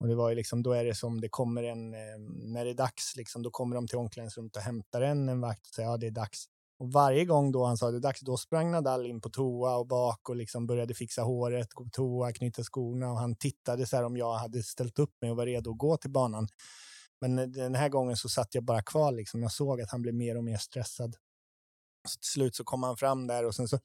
[0.00, 1.90] Och det var ju liksom, då är det som det kommer en,
[2.52, 5.66] när det är dags, liksom, då kommer de till omklädningsrummet och hämtar en, en vakt
[5.66, 6.44] och säger ja det är dags.
[6.78, 9.76] Och varje gång då han sa det är dags, då sprang Nadal in på toa
[9.76, 13.86] och bak och liksom började fixa håret, gå på toa, knyta skorna och han tittade
[13.86, 16.48] så här om jag hade ställt upp mig och var redo att gå till banan.
[17.22, 19.42] Men eh, den här gången så satt jag bara kvar liksom.
[19.42, 21.16] Jag såg att han blev mer och mer stressad.
[22.08, 23.78] Så till slut så kom han fram där och sen så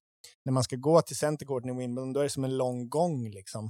[0.46, 3.30] när man ska gå till centercourten i Wimbledon, då är det som en lång gång
[3.30, 3.66] liksom.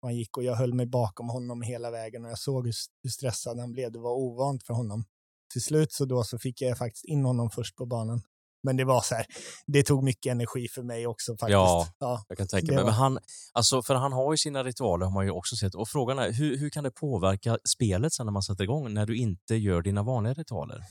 [0.00, 3.08] Och han gick och jag höll mig bakom honom hela vägen och jag såg hur
[3.08, 3.92] stressad han blev.
[3.92, 5.04] Det var ovant för honom.
[5.52, 8.22] Till slut så då så fick jag faktiskt in honom först på banan.
[8.66, 9.26] Men det var så här,
[9.66, 11.52] det tog mycket energi för mig också faktiskt.
[11.52, 12.84] Ja, ja jag kan tänka mig.
[12.84, 13.18] Men han,
[13.52, 15.74] alltså, för han har ju sina ritualer har man ju också sett.
[15.74, 19.06] Och frågan är, hur, hur kan det påverka spelet sen när man sätter igång, när
[19.06, 20.84] du inte gör dina vanliga ritualer?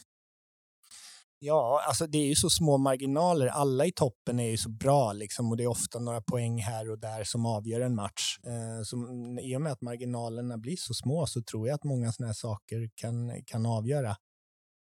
[1.39, 3.47] Ja, alltså det är ju så små marginaler.
[3.47, 6.91] Alla i toppen är ju så bra liksom och det är ofta några poäng här
[6.91, 8.37] och där som avgör en match.
[8.43, 8.97] Eh, så
[9.41, 12.33] I och med att marginalerna blir så små så tror jag att många sådana här
[12.33, 14.15] saker kan, kan avgöra.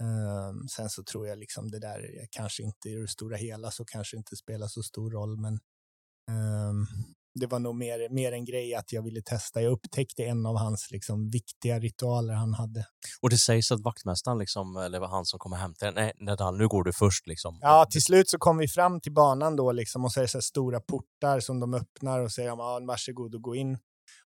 [0.03, 3.85] Eh, sen så tror jag liksom det där kanske inte i det stora hela så
[3.85, 5.55] kanske inte spelar så stor roll, men
[6.31, 6.73] eh,
[7.41, 9.63] det var nog mer, mer en grej att jag ville testa.
[9.63, 12.87] Jag upptäckte en av hans liksom, viktiga ritualer han hade.
[13.21, 16.57] Och det sägs att vaktmästaren, liksom, eller var han som kommer hem till Nej, Nadal,
[16.57, 17.27] nu går du först.
[17.27, 17.59] Liksom.
[17.61, 20.29] Ja, till slut så kom vi fram till banan då liksom, och så är det
[20.29, 23.79] så stora portar som de öppnar och säger ja, varsågod och gå in.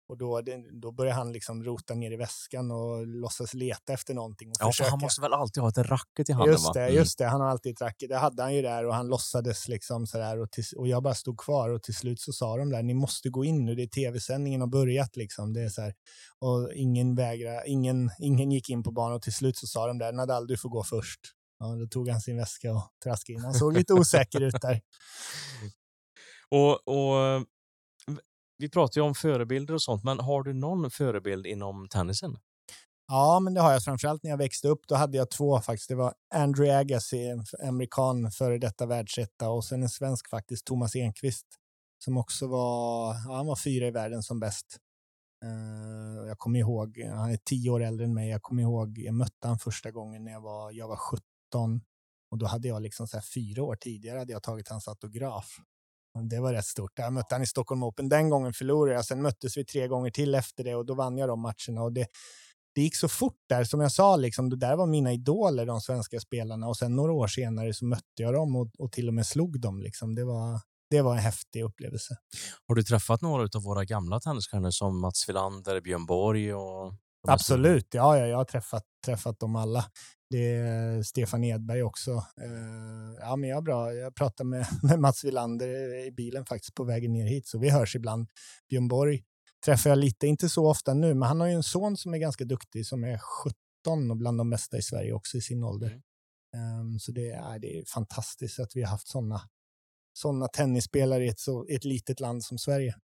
[0.10, 0.42] Och då,
[0.82, 4.50] då börjar han liksom rota ner i väskan och låtsas leta efter någonting.
[4.50, 4.90] Och ja, försöka.
[4.90, 6.52] han måste väl alltid ha ett racket i handen?
[6.52, 6.96] Just det, mm.
[6.96, 7.26] just det.
[7.26, 8.10] Han har alltid ett racket.
[8.10, 11.16] Det hade han ju där och han låtsades liksom sådär och, till, och jag bara
[11.16, 13.84] stod kvar och till slut så sa de där, ni måste gå in nu, det
[13.84, 15.54] är tv-sändningen har börjat liksom.
[15.54, 15.94] Det är så här,
[16.40, 19.98] och ingen vägra, ingen, ingen gick in på banan och till slut så sa de
[19.98, 21.20] där, Nadal du får gå först.
[21.60, 23.44] Ja, då tog han sin väska och traskade in.
[23.44, 24.82] Han såg lite osäker ut där.
[26.50, 27.46] Och, och
[28.58, 32.38] vi pratar ju om förebilder och sånt, men har du någon förebild inom tennisen?
[33.08, 33.84] Ja, men det har jag.
[33.84, 34.88] Framförallt när jag växte upp.
[34.88, 35.90] Då hade jag två faktiskt.
[35.90, 40.96] Det var Andrew Agassi, en amerikan före detta världsetta och sen en svensk faktiskt, Thomas
[40.96, 41.48] Enqvist,
[42.04, 44.78] som också var, ja, han var fyra i världen som bäst.
[45.46, 48.30] Uh, jag kommer ihåg, han är tio år äldre än mig.
[48.30, 51.22] Jag kommer ihåg, jag mötte han första gången när jag var, jag var 17
[52.32, 55.60] och då hade jag liksom så här fyra år tidigare hade jag tagit hans autograf.
[56.30, 56.92] Det var rätt stort.
[56.96, 58.10] Jag mötte han i Stockholm Open.
[58.10, 59.06] Den gången förlorade jag.
[59.06, 61.84] Sen möttes vi tre gånger till efter det och då vann jag de matcherna.
[61.84, 62.08] Och det,
[62.76, 63.64] det gick så fort där.
[63.64, 66.68] Som jag sa, liksom, det där var mina idoler, de svenska spelarna.
[66.68, 69.62] Och sen några år senare så mötte jag dem och, och till och med slog
[69.62, 69.82] dem.
[69.82, 70.16] Liksom.
[70.16, 72.18] Det, var, det var en häftig upplevelse.
[72.68, 76.94] Har du träffat några av våra gamla tennisstjärnor som Mats Wilander, Björn Borg och
[77.28, 79.86] Absolut, ja, ja, jag har träffat, träffat dem alla.
[80.30, 82.12] Det är Stefan Edberg också.
[82.12, 83.94] Uh, ja, men jag, bra.
[83.94, 85.68] jag pratade med, med Mats Wilander
[86.08, 88.30] i bilen faktiskt på vägen ner hit, så vi hörs ibland.
[88.70, 89.24] Björn Borg
[89.66, 92.18] träffar jag lite, inte så ofta nu, men han har ju en son som är
[92.18, 96.02] ganska duktig, som är 17 och bland de bästa i Sverige också i sin ålder.
[96.82, 99.42] Um, så det är, det är fantastiskt att vi har haft sådana
[100.18, 102.96] sådana tennisspelare i ett, så, ett litet land som Sverige.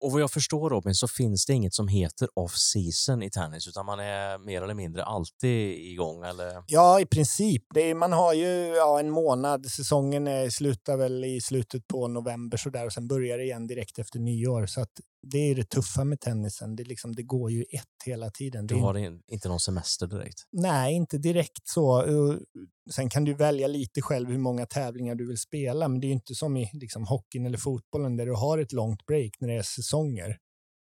[0.00, 3.86] Och vad jag förstår Robin så finns det inget som heter off-season i tennis utan
[3.86, 6.64] man är mer eller mindre alltid igång eller?
[6.66, 7.76] Ja, i princip.
[7.76, 9.66] Är, man har ju ja, en månad.
[9.66, 13.66] Säsongen är, slutar väl i slutet på november så där och sen börjar det igen
[13.66, 14.66] direkt efter nyår.
[14.66, 16.76] Så att det är det tuffa med tennisen.
[16.76, 18.66] Det, liksom, det går ju ett hela tiden.
[18.66, 20.42] Du har inte någon semester direkt?
[20.52, 22.04] Nej, inte direkt så.
[22.90, 26.12] Sen kan du välja lite själv hur många tävlingar du vill spela, men det är
[26.12, 29.54] inte som i liksom, hockeyn eller fotbollen där du har ett långt break när det
[29.54, 30.38] är säsonger.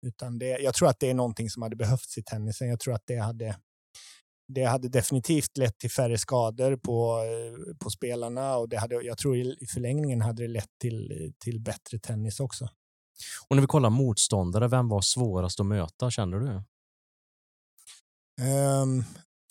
[0.07, 2.69] Utan det, jag tror att det är någonting som hade behövts i tennisen.
[2.69, 3.57] Jag tror att det hade,
[4.49, 7.23] det hade definitivt lett till färre skador på,
[7.79, 11.99] på spelarna och det hade, jag tror i förlängningen hade det lett till, till bättre
[11.99, 12.69] tennis också.
[13.49, 16.63] Och när vi kollar motståndare, vem var svårast att möta känner du?
[18.43, 19.05] Um,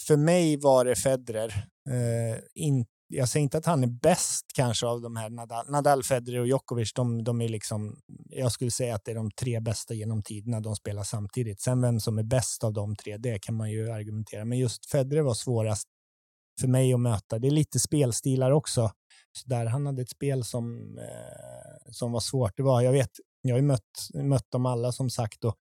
[0.07, 1.67] för mig var det Federer.
[1.89, 6.03] Uh, in, jag säger inte att han är bäst kanske av de här Nadal, Nadal
[6.03, 6.93] Federer och Djokovic.
[6.93, 10.59] De, de, är liksom, jag skulle säga att det är de tre bästa genom tiderna
[10.59, 11.61] de spelar samtidigt.
[11.61, 14.45] Sen vem som är bäst av de tre, det kan man ju argumentera.
[14.45, 15.87] Men just Federer var svårast
[16.59, 17.39] för mig att möta.
[17.39, 18.91] Det är lite spelstilar också.
[19.31, 22.57] Så där han hade ett spel som, eh, som var svårt.
[22.57, 25.55] Det var, jag vet, jag har ju mött, mött dem alla som sagt och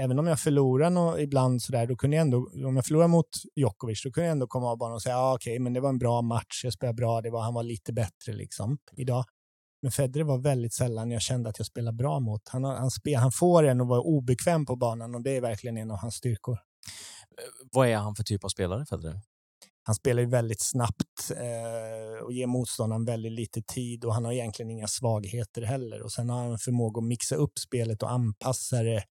[0.00, 3.28] även om jag förlorar no, ibland sådär, då kunde jag ändå, om jag förlorar mot
[3.56, 5.80] Djokovic, då kunde jag ändå komma av banan och säga, ah, okej, okay, men det
[5.80, 9.24] var en bra match, jag spelade bra, det var, han var lite bättre liksom idag.
[9.82, 12.48] Men Federer var väldigt sällan jag kände att jag spelade bra mot.
[12.48, 15.76] Han, han, spel, han får en att vara obekväm på banan och det är verkligen
[15.76, 16.52] en av hans styrkor.
[16.52, 16.58] Eh,
[17.72, 19.20] vad är han för typ av spelare, Federer?
[19.90, 24.32] Han spelar ju väldigt snabbt eh, och ger motståndaren väldigt lite tid och han har
[24.32, 26.02] egentligen inga svagheter heller.
[26.02, 29.04] Och sen har han förmåga att mixa upp spelet och anpassa det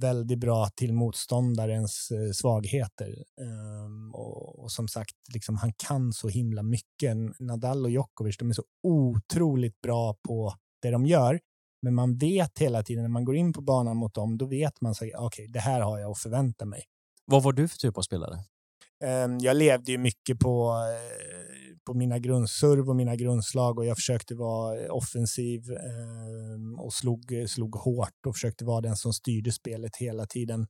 [0.00, 3.24] väldigt bra till motståndarens eh, svagheter.
[3.40, 7.16] Um, och, och, som sagt, liksom, han kan så himla mycket.
[7.40, 11.40] Nadal och Djokovic, de är så otroligt bra på det de gör.
[11.82, 14.80] Men man vet hela tiden när man går in på banan mot dem, då vet
[14.80, 16.82] man okej, okay, det här har jag att förvänta mig.
[17.24, 18.38] Vad var du för typ av spelare?
[19.04, 23.96] Ehm, jag levde ju mycket på, eh, på mina grundserv och mina grundslag och jag
[23.96, 29.52] försökte vara eh, offensiv ehm, och slog, slog hårt och försökte vara den som styrde
[29.52, 30.66] spelet hela tiden.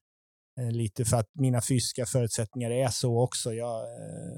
[0.61, 3.55] Eh, lite för att mina fysiska förutsättningar är så också.
[3.55, 3.83] Jag,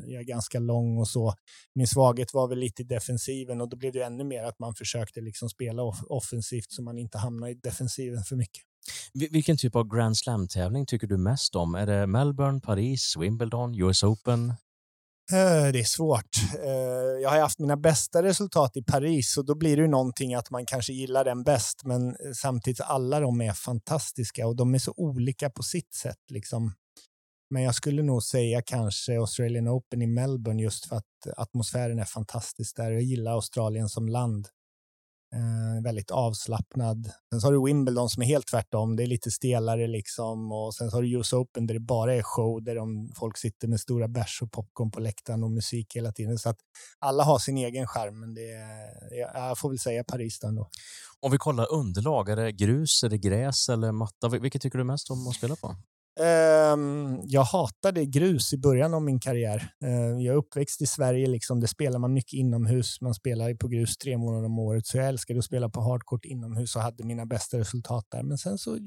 [0.06, 1.34] jag är ganska lång och så.
[1.74, 4.74] Min svaghet var väl lite i defensiven och då blev det ännu mer att man
[4.74, 8.62] försökte liksom spela offensivt så man inte hamnar i defensiven för mycket.
[9.12, 11.74] Vilken typ av Grand Slam-tävling tycker du mest om?
[11.74, 14.52] Är det Melbourne, Paris, Wimbledon, US Open?
[15.32, 16.36] Eh, det är svårt.
[16.64, 20.34] Eh, jag har haft mina bästa resultat i Paris och då blir det ju någonting
[20.34, 24.74] att man kanske gillar den bäst, men eh, samtidigt alla de är fantastiska och de
[24.74, 26.30] är så olika på sitt sätt.
[26.30, 26.72] Liksom.
[27.50, 32.04] Men jag skulle nog säga kanske Australian Open i Melbourne just för att atmosfären är
[32.04, 32.90] fantastisk där.
[32.90, 34.48] Jag gillar Australien som land.
[35.34, 37.10] Eh, väldigt avslappnad.
[37.30, 38.96] Sen så har du Wimbledon som är helt tvärtom.
[38.96, 40.52] Det är lite stelare liksom.
[40.52, 43.38] Och sen så har du US Open där det bara är show, där de, folk
[43.38, 46.38] sitter med stora bärs och popcorn på läktaren och musik hela tiden.
[46.38, 46.58] Så att
[46.98, 50.68] alla har sin egen charm, men det är, jag får väl säga Paris då ändå.
[51.20, 54.28] Om vi kollar underlag, är det grus, är det gräs eller matta?
[54.28, 55.76] Vilket tycker du mest om att spela på?
[56.20, 59.70] Ehm, jag hatade grus i början av min karriär.
[59.84, 63.00] Ehm, jag är uppväxt i Sverige, liksom, det spelar man mycket inomhus.
[63.00, 66.24] Man spelar på grus tre månader om året, så jag älskade att spela på hardcourt
[66.24, 68.22] inomhus och hade mina bästa resultat där.
[68.22, 68.78] Men sen så,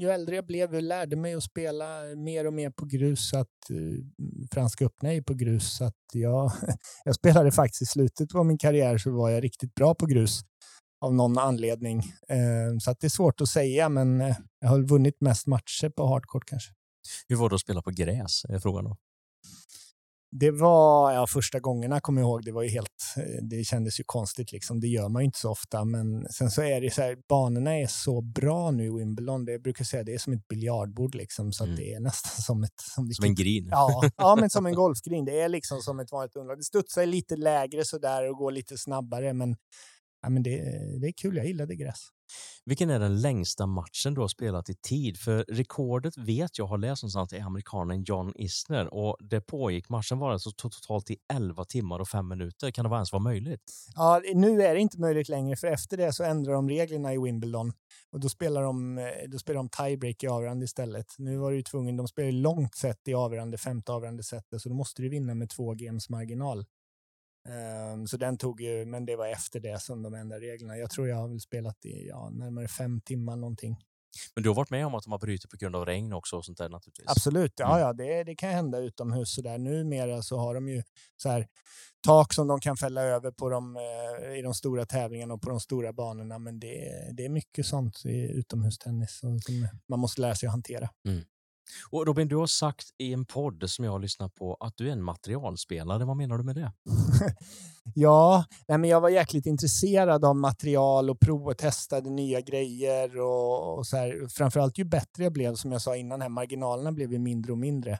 [0.00, 3.28] ju äldre jag blev, jag lärde mig att spela mer och mer på grus.
[3.30, 6.52] Så att, eh, Franska öppna är på grus, så att jag,
[7.04, 10.40] jag spelade faktiskt i slutet av min karriär så var jag riktigt bra på grus
[11.02, 11.98] av någon anledning.
[12.28, 16.06] Eh, så det är svårt att säga, men eh, jag har vunnit mest matcher på
[16.06, 16.72] hardcourt kanske.
[17.28, 18.44] Hur var det att spela på gräs?
[18.48, 18.96] Är frågan då.
[20.34, 24.00] Det var, ja, första gångerna kommer jag ihåg, det var ju helt, eh, det kändes
[24.00, 24.80] ju konstigt liksom.
[24.80, 27.78] Det gör man ju inte så ofta, men sen så är det så här, banorna
[27.78, 29.44] är så bra nu i Wimbledon.
[29.44, 31.76] Det, jag brukar säga det är som ett biljardbord liksom, så mm.
[31.76, 32.80] det är nästan som ett...
[32.94, 33.68] Som, som en green?
[33.70, 35.24] Ja, ja, men som en golfgreen.
[35.24, 36.58] Det är liksom som ett vanligt underlag.
[36.58, 39.56] Det studsar lite lägre så där och går lite snabbare, men
[40.22, 40.56] ja, men det,
[41.00, 41.36] det är kul.
[41.36, 42.08] Jag gillade gräs.
[42.64, 45.18] Vilken är den längsta matchen du har spelat i tid?
[45.18, 50.18] För rekordet vet jag har läst någonstans är amerikanen John Isner och det pågick, matchen
[50.18, 52.70] var alltså totalt i 11 timmar och 5 minuter.
[52.70, 53.72] Kan det ens vara möjligt?
[53.94, 57.18] Ja, nu är det inte möjligt längre för efter det så ändrar de reglerna i
[57.18, 57.72] Wimbledon
[58.12, 61.06] och då spelar de, eh, då spelar de tiebreak i avgörande istället.
[61.18, 64.74] Nu var du tvungen, de spelar långt sett i avgörande, femte avgörande sättet så då
[64.74, 66.64] måste du vinna med två games marginal.
[67.48, 70.76] Um, så den tog ju, men det var efter det som de ändrade reglerna.
[70.76, 73.76] Jag tror jag har väl spelat i ja, närmare fem timmar någonting.
[74.34, 76.36] Men du har varit med om att de har brutit på grund av regn också
[76.36, 77.08] och sånt där naturligtvis?
[77.08, 77.80] Absolut, ja, mm.
[77.80, 79.58] ja det, det kan hända utomhus så där.
[79.58, 80.82] Numera så har de ju
[81.16, 81.46] så här
[82.06, 85.50] tak som de kan fälla över på de, eh, i de stora tävlingarna och på
[85.50, 86.38] de stora banorna.
[86.38, 89.40] Men det, det är mycket sånt i utomhustennis som
[89.88, 90.88] man måste lära sig att hantera.
[91.08, 91.24] Mm.
[91.90, 94.88] Och Robin, du har sagt i en podd som jag har lyssnat på att du
[94.88, 96.04] är en materialspelare.
[96.04, 96.72] Vad menar du med det?
[97.94, 103.20] ja, nej, men jag var jäkligt intresserad av material och prov och testade nya grejer.
[103.20, 104.28] Och, och så här.
[104.28, 107.58] Framförallt ju bättre jag blev, som jag sa innan, här, marginalerna blev ju mindre och
[107.58, 107.98] mindre.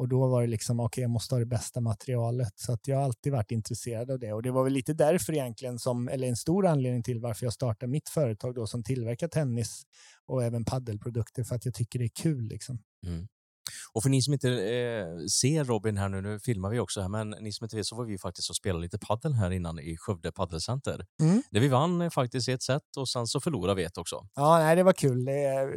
[0.00, 2.52] Och då var det liksom, okej, okay, jag måste ha det bästa materialet.
[2.56, 4.32] Så att jag har alltid varit intresserad av det.
[4.32, 7.52] Och det var väl lite därför egentligen, som, eller en stor anledning till varför jag
[7.52, 9.82] startade mitt företag då som tillverkar tennis
[10.26, 12.44] och även paddelprodukter för att jag tycker det är kul.
[12.44, 12.78] Liksom.
[13.06, 13.28] Mm.
[13.92, 17.08] Och för ni som inte eh, ser Robin här nu, nu filmar vi också här,
[17.08, 19.78] men ni som inte vet så var vi faktiskt och spelade lite paddel här innan
[19.78, 21.06] i Skövde paddelcenter.
[21.20, 21.42] Mm.
[21.50, 24.28] Där vi vann eh, faktiskt ett set och sen så förlorade vi ett också.
[24.34, 25.24] Ja, nej, det var kul.
[25.24, 25.68] Det,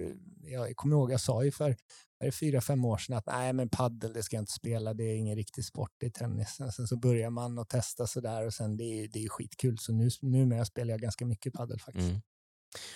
[0.44, 1.76] jag kommer ihåg, jag sa ju för
[2.24, 4.94] är det fyra, fem år sedan att nej, men paddel det ska jag inte spela,
[4.94, 6.58] det är ingen riktig sport, det är tennis.
[6.76, 9.78] Sen så börjar man att testa sådär och sen det är det är skitkul.
[9.78, 12.10] Så nu, numera spelar jag ganska mycket paddel faktiskt.
[12.10, 12.22] Mm.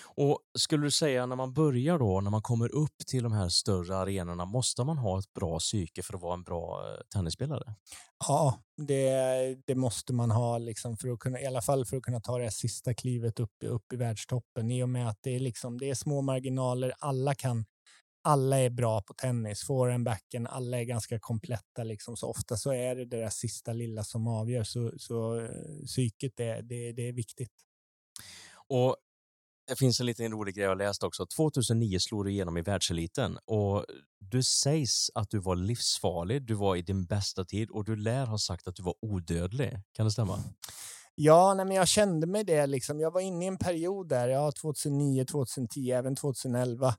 [0.04, 3.48] Och skulle du säga när man börjar då, när man kommer upp till de här
[3.48, 7.74] större arenorna, måste man ha ett bra psyke för att vara en bra eh, tennisspelare?
[8.28, 12.02] Ja, det, det måste man ha, liksom för att kunna, i alla fall för att
[12.02, 14.70] kunna ta det sista klivet upp, upp i världstoppen.
[14.70, 17.64] I och med att det är, liksom, det är små marginaler, alla kan
[18.22, 21.84] alla är bra på tennis, forehand, backen, alla är ganska kompletta.
[21.84, 22.16] Liksom.
[22.16, 24.64] Så ofta så är det det där sista lilla som avgör.
[24.64, 27.52] Så, så eh, psyket är, det, det är viktigt.
[28.68, 28.96] Och
[29.68, 31.26] det finns en liten rolig grej jag läst också.
[31.26, 33.84] 2009 slog du igenom i världseliten och
[34.18, 38.26] du sägs att du var livsfarlig, du var i din bästa tid och du lär
[38.26, 39.80] ha sagt att du var odödlig.
[39.92, 40.38] Kan det stämma?
[41.14, 42.66] Ja, nej, men jag kände mig det.
[42.66, 43.00] Liksom.
[43.00, 46.94] Jag var inne i en period där, ja, 2009, 2010, även 2011.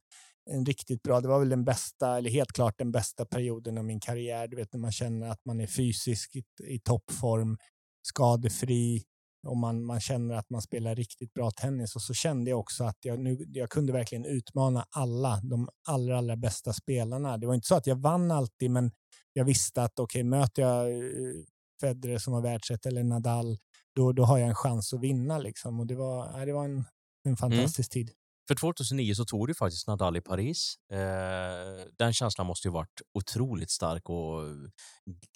[0.52, 3.86] En riktigt bra, det var väl den bästa, eller helt klart den bästa perioden av
[3.86, 4.48] min karriär.
[4.48, 7.58] Du vet när man känner att man är fysiskt i, i toppform,
[8.02, 9.04] skadefri,
[9.48, 11.96] och man, man känner att man spelar riktigt bra tennis.
[11.96, 16.18] Och så kände jag också att jag, nu, jag kunde verkligen utmana alla, de allra,
[16.18, 17.38] allra bästa spelarna.
[17.38, 18.92] Det var inte så att jag vann alltid, men
[19.34, 21.34] jag visste att okej, okay, möter jag eh,
[21.82, 23.58] Federer som har världsett eller Nadal,
[23.96, 25.38] då, då har jag en chans att vinna.
[25.38, 25.80] Liksom.
[25.80, 26.86] Och det var, det var en, en
[27.26, 27.38] mm.
[27.38, 28.06] fantastisk mm.
[28.06, 28.16] tid.
[28.48, 30.76] För 2009 så tog du faktiskt Nadal i Paris.
[30.92, 34.42] Eh, den känslan måste ju varit otroligt stark och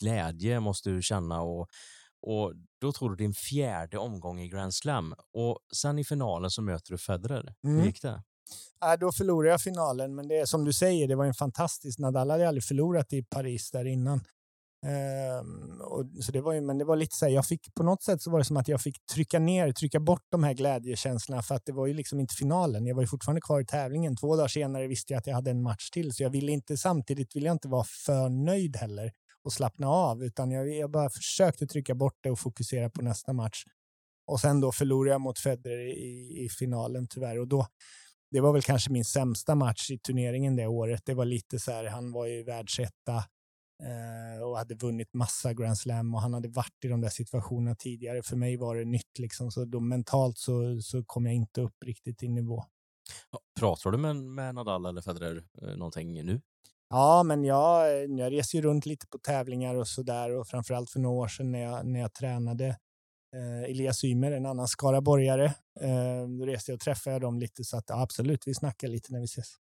[0.02, 1.42] glädje måste du känna.
[1.42, 1.68] Och
[2.24, 6.62] och då tog du din fjärde omgång i Grand Slam och sen i finalen så
[6.62, 7.56] möter du Federer.
[7.64, 7.78] Mm.
[7.78, 8.24] Hur gick det?
[8.80, 12.00] Ja, då förlorade jag finalen, men det är som du säger, det var en fantastisk...
[12.00, 14.22] Nadal hade aldrig förlorat i Paris där innan.
[15.42, 17.84] Um, och, så det var ju, men det var lite så här, jag fick på
[17.84, 20.54] något sätt så var det som att jag fick trycka ner, trycka bort de här
[20.54, 22.86] glädjekänslorna för att det var ju liksom inte finalen.
[22.86, 24.16] Jag var ju fortfarande kvar i tävlingen.
[24.16, 26.78] Två dagar senare visste jag att jag hade en match till, så jag ville inte
[26.78, 29.12] samtidigt vill jag inte vara för nöjd heller
[29.44, 33.34] och slappna av, utan jag, jag bara försökte trycka bort det och fokusera på nästa
[33.34, 33.64] match.
[34.26, 37.40] Och sen då förlorade jag mot Federer i, i finalen tyvärr.
[37.40, 37.68] Och då,
[38.32, 41.02] det var väl kanske min sämsta match i turneringen det året.
[41.06, 43.16] Det var lite så här, han var ju världsetta
[43.84, 47.76] eh, och hade vunnit massa Grand Slam och han hade varit i de där situationerna
[47.76, 48.24] tidigare.
[48.24, 51.84] För mig var det nytt liksom, så då mentalt så, så kom jag inte upp
[51.86, 52.64] riktigt i nivå.
[53.60, 56.42] Pratar du med, med Nadal eller Federer eh, någonting nu?
[56.96, 60.90] Ja, men jag, jag reser ju runt lite på tävlingar och så där och framförallt
[60.90, 62.68] för några år sedan när jag, när jag tränade
[63.36, 65.46] eh, Elias Ymer, en annan skaraborgare.
[65.82, 69.14] Eh, då reste jag och träffade dem lite så att ja, absolut, vi snackar lite
[69.14, 69.56] när vi ses.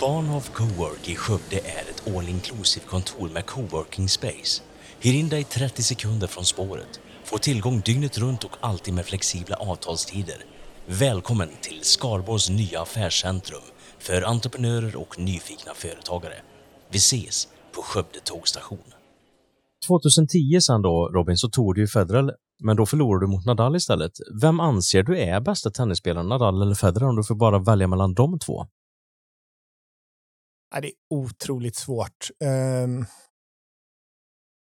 [0.00, 4.62] Barnhof Cowork i Skövde är ett all inclusive kontor med coworking space.
[5.00, 9.56] Hyr in dig 30 sekunder från spåret Få tillgång dygnet runt och alltid med flexibla
[9.56, 10.44] avtalstider.
[10.86, 13.62] Välkommen till Skarborgs nya affärscentrum
[13.98, 16.34] för entreprenörer och nyfikna företagare.
[16.90, 18.92] Vi ses på Skövde tågstation.
[19.86, 23.76] 2010 sen då, Robin, så tog du ju Federer, men då förlorade du mot Nadal
[23.76, 24.12] istället.
[24.42, 28.14] Vem anser du är bästa tennisspelaren, Nadal eller Federer, om du får bara välja mellan
[28.14, 28.66] de två?
[30.74, 32.28] Ja, det är otroligt svårt.
[32.84, 33.06] Um,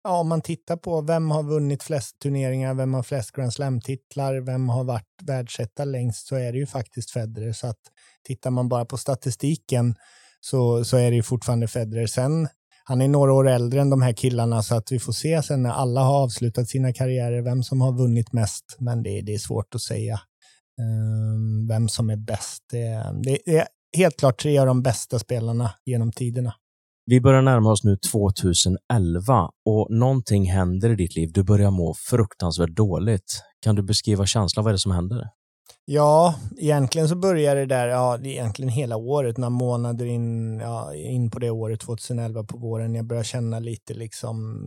[0.04, 4.40] ja, om man tittar på vem har vunnit flest turneringar, vem har flest Grand Slam-titlar,
[4.40, 7.52] vem har varit världsetta längst, så är det ju faktiskt Federer.
[7.52, 7.80] Så att
[8.26, 9.94] tittar man bara på statistiken
[10.40, 12.06] så, så är det ju fortfarande Federer.
[12.06, 12.48] Sen,
[12.84, 15.62] han är några år äldre än de här killarna, så att vi får se sen
[15.62, 18.76] när alla har avslutat sina karriärer, vem som har vunnit mest.
[18.78, 20.20] Men det, det är svårt att säga
[20.80, 22.62] um, vem som är bäst.
[22.70, 26.54] Det, det är helt klart tre av de bästa spelarna genom tiderna.
[27.06, 31.30] Vi börjar närma oss nu 2011 och någonting händer i ditt liv.
[31.32, 33.42] Du börjar må fruktansvärt dåligt.
[33.60, 34.64] Kan du beskriva känslan?
[34.64, 35.28] Vad är det som händer?
[35.84, 40.58] Ja, egentligen så börjar det där, ja, det är egentligen hela året, några månader in,
[40.58, 42.94] ja, in på det året, 2011 på våren.
[42.94, 44.66] Jag börjar känna lite liksom,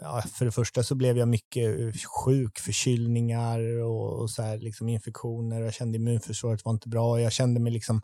[0.00, 1.94] ja, för det första så blev jag mycket
[2.24, 5.60] sjuk, förkylningar och, och så här, liksom infektioner.
[5.60, 7.20] Jag kände immunförsvaret var inte bra.
[7.20, 8.02] Jag kände mig liksom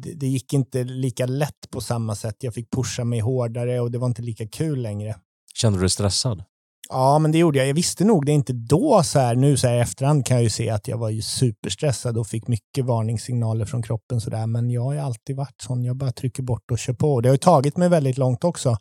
[0.00, 2.36] det, det, gick inte lika lätt på samma sätt.
[2.38, 5.16] Jag fick pusha mig hårdare och det var inte lika kul längre.
[5.54, 6.44] Kände du dig stressad?
[6.88, 7.68] Ja, men det gjorde jag.
[7.68, 9.02] Jag visste nog det inte då.
[9.04, 11.22] så här Nu så här i efterhand kan jag ju se att jag var ju
[11.22, 14.20] superstressad och fick mycket varningssignaler från kroppen.
[14.20, 14.46] Så där.
[14.46, 15.84] Men jag har ju alltid varit sån.
[15.84, 17.20] Jag bara trycker bort och kör på.
[17.20, 18.76] Det har ju tagit mig väldigt långt också.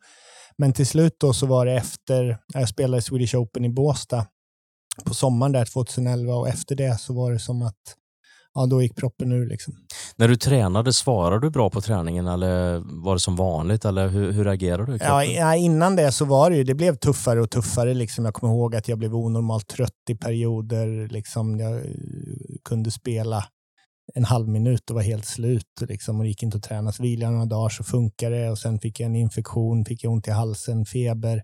[0.57, 4.25] Men till slut då så var det efter, jag spelade Swedish Open i Båstad
[5.05, 7.95] på sommaren där 2011 och efter det så var det som att
[8.53, 9.49] ja, då gick proppen ur.
[9.49, 9.73] Liksom.
[10.15, 13.85] När du tränade, svarade du bra på träningen eller var det som vanligt?
[13.85, 14.97] Eller hur, hur reagerade du?
[15.01, 17.93] Ja, innan det så var det ju, det blev tuffare och tuffare.
[17.93, 18.25] Liksom.
[18.25, 21.07] Jag kommer ihåg att jag blev onormalt trött i perioder.
[21.07, 21.59] Liksom.
[21.59, 21.83] Jag eh,
[22.63, 23.45] kunde spela
[24.15, 26.91] en halv minut och var helt slut liksom, och det gick inte att träna.
[26.91, 30.13] Så vilade några dagar så funkade det och sen fick jag en infektion, fick jag
[30.13, 31.41] ont i halsen, feber.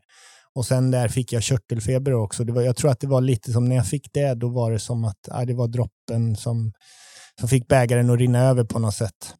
[0.56, 2.43] Och sen där fick jag körtelfeber också.
[2.43, 4.72] Det var, jag tror att det var lite som när jag fick det, då var
[4.72, 6.74] det som att ja, det var droppen som,
[7.39, 9.36] som fick bägaren att rinna över på något sätt.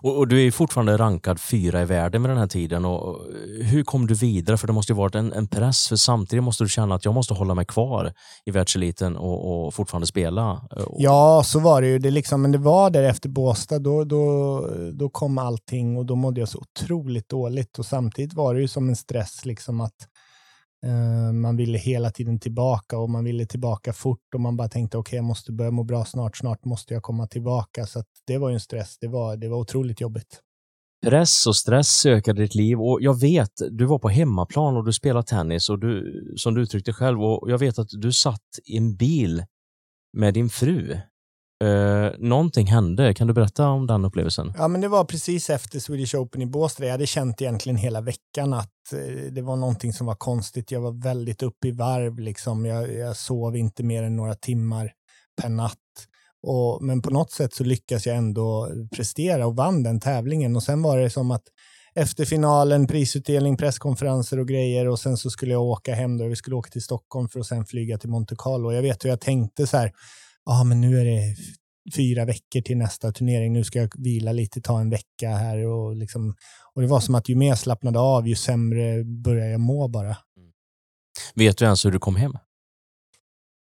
[0.00, 2.84] Och, och, du är fortfarande rankad fyra i världen med den här tiden.
[2.84, 3.18] Och,
[3.60, 4.56] hur kom du vidare?
[4.56, 7.14] För det måste ju varit en, en, press, för samtidigt måste du känna att jag
[7.14, 8.12] måste hålla mig kvar
[8.44, 10.62] i världseliten och, och fortfarande spela.
[10.98, 11.98] Ja, så var det ju.
[11.98, 14.60] Det liksom, men det var där efter Båstad, då, då,
[14.92, 17.78] då kom allting och då mådde jag så otroligt dåligt.
[17.78, 19.96] Och samtidigt var det ju som en stress liksom att
[20.86, 24.98] Eh, man ville hela tiden tillbaka och man ville tillbaka fort och man bara tänkte
[24.98, 27.86] okej, okay, jag måste börja må bra snart, snart måste jag komma tillbaka.
[27.86, 30.40] Så det var ju en stress, det var, det var otroligt jobbigt.
[31.06, 34.92] Press och stress ökade ditt liv och jag vet, du var på hemmaplan och du
[34.92, 38.76] spelade tennis och du, som du uttryckte själv, och jag vet att du satt i
[38.76, 39.44] en bil
[40.12, 40.96] med din fru
[41.62, 43.14] Eh, någonting hände.
[43.14, 44.52] Kan du berätta om den upplevelsen?
[44.58, 46.84] Ja, men det var precis efter Swedish Open i Båstad.
[46.84, 50.70] Jag hade känt egentligen hela veckan att eh, det var någonting som var konstigt.
[50.70, 52.18] Jag var väldigt uppe i varv.
[52.18, 52.66] Liksom.
[52.66, 54.92] Jag, jag sov inte mer än några timmar
[55.42, 55.78] per natt.
[56.42, 60.56] Och, men på något sätt så lyckas jag ändå prestera och vann den tävlingen.
[60.56, 61.44] Och sen var det som att
[61.94, 66.28] efter finalen, prisutdelning, presskonferenser och grejer och sen så skulle jag åka hem då.
[66.28, 68.72] Vi skulle åka till Stockholm för att sen flyga till Monte Carlo.
[68.72, 69.92] Jag vet hur jag tänkte så här,
[70.50, 71.36] ah, men nu är det
[71.96, 73.52] fyra veckor till nästa turnering.
[73.52, 75.66] Nu ska jag vila lite, ta en vecka här.
[75.66, 76.34] Och, liksom,
[76.74, 79.88] och det var som att ju mer jag slappnade av, ju sämre började jag må
[79.88, 80.06] bara.
[80.06, 80.52] Mm.
[81.34, 82.32] Vet du ens hur du kom hem?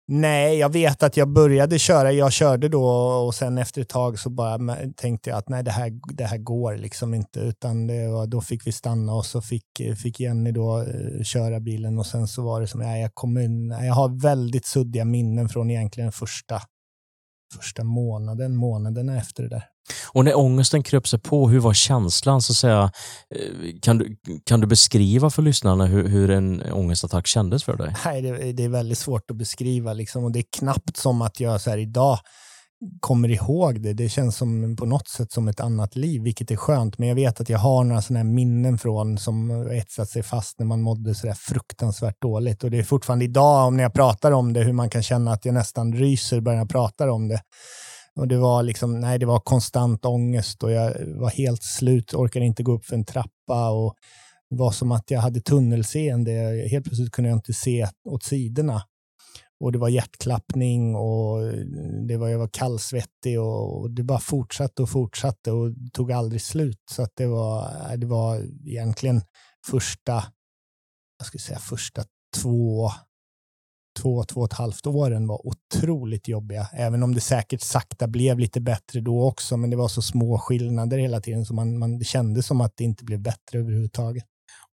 [0.10, 2.12] Nej, jag vet att jag började köra.
[2.12, 2.86] Jag körde då
[3.26, 6.38] och sen efter ett tag så bara tänkte jag att nej, det här, det här
[6.38, 7.40] går liksom inte.
[7.40, 9.66] Utan det var, då fick vi stanna och så fick,
[10.04, 13.38] fick Jenny då uh, köra bilen och sen så var det som, nej, jag, kom
[13.38, 16.62] in, jag har väldigt suddiga minnen från egentligen första,
[17.56, 19.64] första månaden, månaderna efter det där.
[20.14, 22.42] Och när ångesten kröp sig på, hur var känslan?
[22.42, 22.92] Så att säga,
[23.36, 27.96] eh, kan, du, kan du beskriva för lyssnarna hur, hur en ångestattack kändes för dig?
[28.06, 29.94] Nej, det, det är väldigt svårt att beskriva.
[29.94, 30.24] Liksom.
[30.24, 32.20] Och det är knappt som att jag så här, idag
[33.00, 33.94] kommer ihåg det.
[33.94, 36.98] Det känns som på något sätt som ett annat liv, vilket är skönt.
[36.98, 40.66] Men jag vet att jag har några sådana minnen från som etsat sig fast när
[40.66, 42.64] man mådde sådär fruktansvärt dåligt.
[42.64, 45.32] Och det är fortfarande idag, om när jag pratar om det, hur man kan känna
[45.32, 47.42] att jag nästan ryser bara jag pratar om det.
[48.16, 52.46] Och det var liksom, nej, det var konstant ångest och jag var helt slut, orkade
[52.46, 53.96] inte gå upp för en trappa och
[54.50, 56.32] det var som att jag hade tunnelseende.
[56.72, 58.82] Helt plötsligt kunde jag inte se åt sidorna.
[59.60, 61.66] Och det var hjärtklappning och eh,
[62.08, 66.42] det var, jag var kallsvettig och, och det bara fortsatte och fortsatte och tog aldrig
[66.42, 66.82] slut.
[66.92, 69.22] Så att det var, eh, det var egentligen
[69.68, 70.24] första,
[71.18, 72.04] jag skulle säga första
[72.42, 72.92] två,
[74.00, 76.70] två, två och ett halvt åren var otroligt jobbiga.
[76.74, 80.40] Även om det säkert sakta blev lite bättre då också, men det var så små
[80.40, 84.26] skillnader hela tiden så man, man det kändes som att det inte blev bättre överhuvudtaget.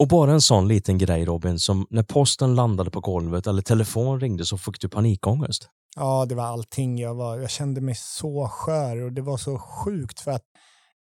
[0.03, 4.19] Och bara en sån liten grej Robin, som när posten landade på golvet eller telefon
[4.19, 5.69] ringde så fick du panikångest.
[5.95, 6.99] Ja, det var allting.
[6.99, 10.43] Jag, var, jag kände mig så skör och det var så sjukt för att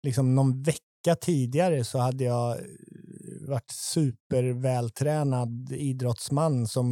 [0.02, 2.58] liksom någon vecka tidigare så hade jag eh,
[3.48, 6.86] varit supervältränad idrottsman som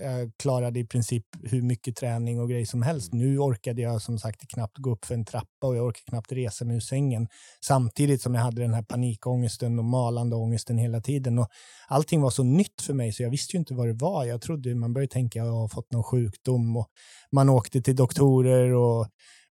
[0.00, 3.12] jag klarade i princip hur mycket träning och grejer som helst.
[3.12, 6.32] Nu orkade jag som sagt knappt gå upp för en trappa och jag orkade knappt
[6.32, 7.28] resa mig ur sängen.
[7.64, 11.38] Samtidigt som jag hade den här panikångesten och malande ångesten hela tiden.
[11.38, 11.48] Och
[11.88, 14.24] allting var så nytt för mig så jag visste ju inte vad det var.
[14.24, 16.86] Jag trodde man började tänka att jag har fått någon sjukdom och
[17.32, 19.06] man åkte till doktorer och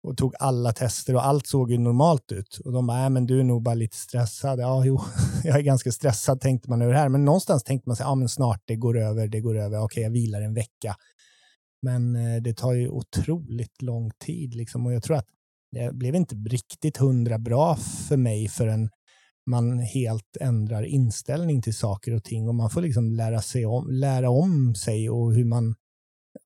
[0.04, 2.60] och tog alla tester och allt såg ju normalt ut.
[2.66, 4.60] Och de bara, äh, men du är nog bara lite stressad.
[4.60, 5.02] Ja, jo,
[5.44, 7.10] jag är ganska stressad tänkte man över det här.
[7.10, 9.84] Men någonstans tänkte man sig, ja men snart det går över, det går över.
[9.84, 10.96] Okej, jag vilar en vecka.
[11.82, 14.86] Men eh, det tar ju otroligt lång tid liksom.
[14.86, 15.28] Och jag tror att
[15.72, 17.76] det blev inte riktigt hundra bra
[18.08, 18.90] för mig förrän
[19.46, 23.88] man helt ändrar inställning till saker och ting och man får liksom lära, sig om,
[23.90, 25.76] lära om sig och hur man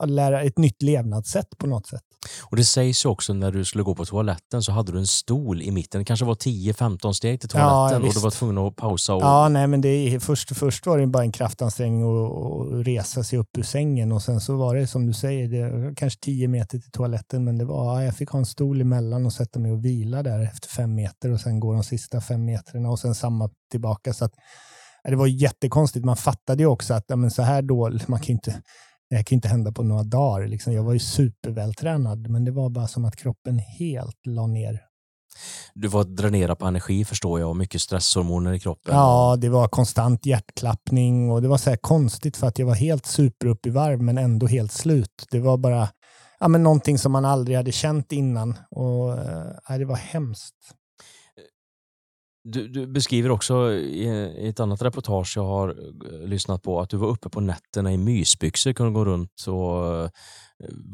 [0.06, 2.02] lära ett nytt levnadssätt på något sätt.
[2.44, 5.08] Och Det sägs ju också när du skulle gå på toaletten så hade du en
[5.08, 6.02] stol i mitten.
[6.02, 9.14] Det kanske var 10-15 steg till toaletten ja, och du var tvungen att pausa.
[9.14, 9.22] Och...
[9.22, 13.58] Ja, nej, men det, först, först var det bara en kraftansträngning att resa sig upp
[13.58, 16.92] ur sängen och sen så var det som du säger, det kanske 10 meter till
[16.92, 19.86] toaletten, men det var, ja, jag fick ha en stol emellan och sätta mig och
[19.86, 23.50] vila där efter fem meter och sen gå de sista fem metrarna och sen samma
[23.72, 24.14] tillbaka.
[24.14, 24.34] Så att,
[25.04, 26.06] det var jättekonstigt.
[26.06, 28.62] Man fattade ju också att ja, men så här dåligt, man kan inte
[29.10, 30.48] det här kan inte hända på några dagar.
[30.48, 30.74] Liksom.
[30.74, 34.82] Jag var ju supervältränad, men det var bara som att kroppen helt la ner.
[35.74, 38.96] Du var dränerad på energi förstår jag och mycket stresshormoner i kroppen.
[38.96, 42.76] Ja, det var konstant hjärtklappning och det var så här konstigt för att jag var
[42.76, 45.26] helt super upp i varv men ändå helt slut.
[45.32, 45.90] Det var bara
[46.40, 49.12] ja, men någonting som man aldrig hade känt innan och
[49.70, 50.56] äh, det var hemskt.
[52.48, 56.98] Du, du, beskriver också i, ett annat reportage jag har eh, lyssnat på att du
[56.98, 60.10] var uppe på nätterna i mysbyxor, kunde gå runt och eh,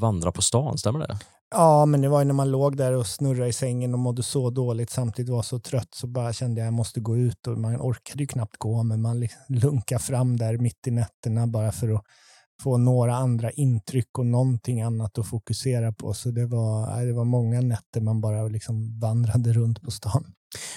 [0.02, 1.18] vandra på stan, stämmer det?
[1.56, 4.24] Ja, men det var ju när man låg där och snurrade i sängen och mådde
[4.24, 7.47] så dåligt samtidigt var så trött så bara kände jag att jag måste gå ut
[7.47, 11.47] och man orkade ju knappt gå men man liksom lunkade fram där mitt i nätterna
[11.47, 12.04] bara för att
[12.64, 16.14] få några andra intryck och någonting annat att fokusera på.
[16.14, 20.34] Så det var, det var många nätter man bara liksom vandrade runt på stan.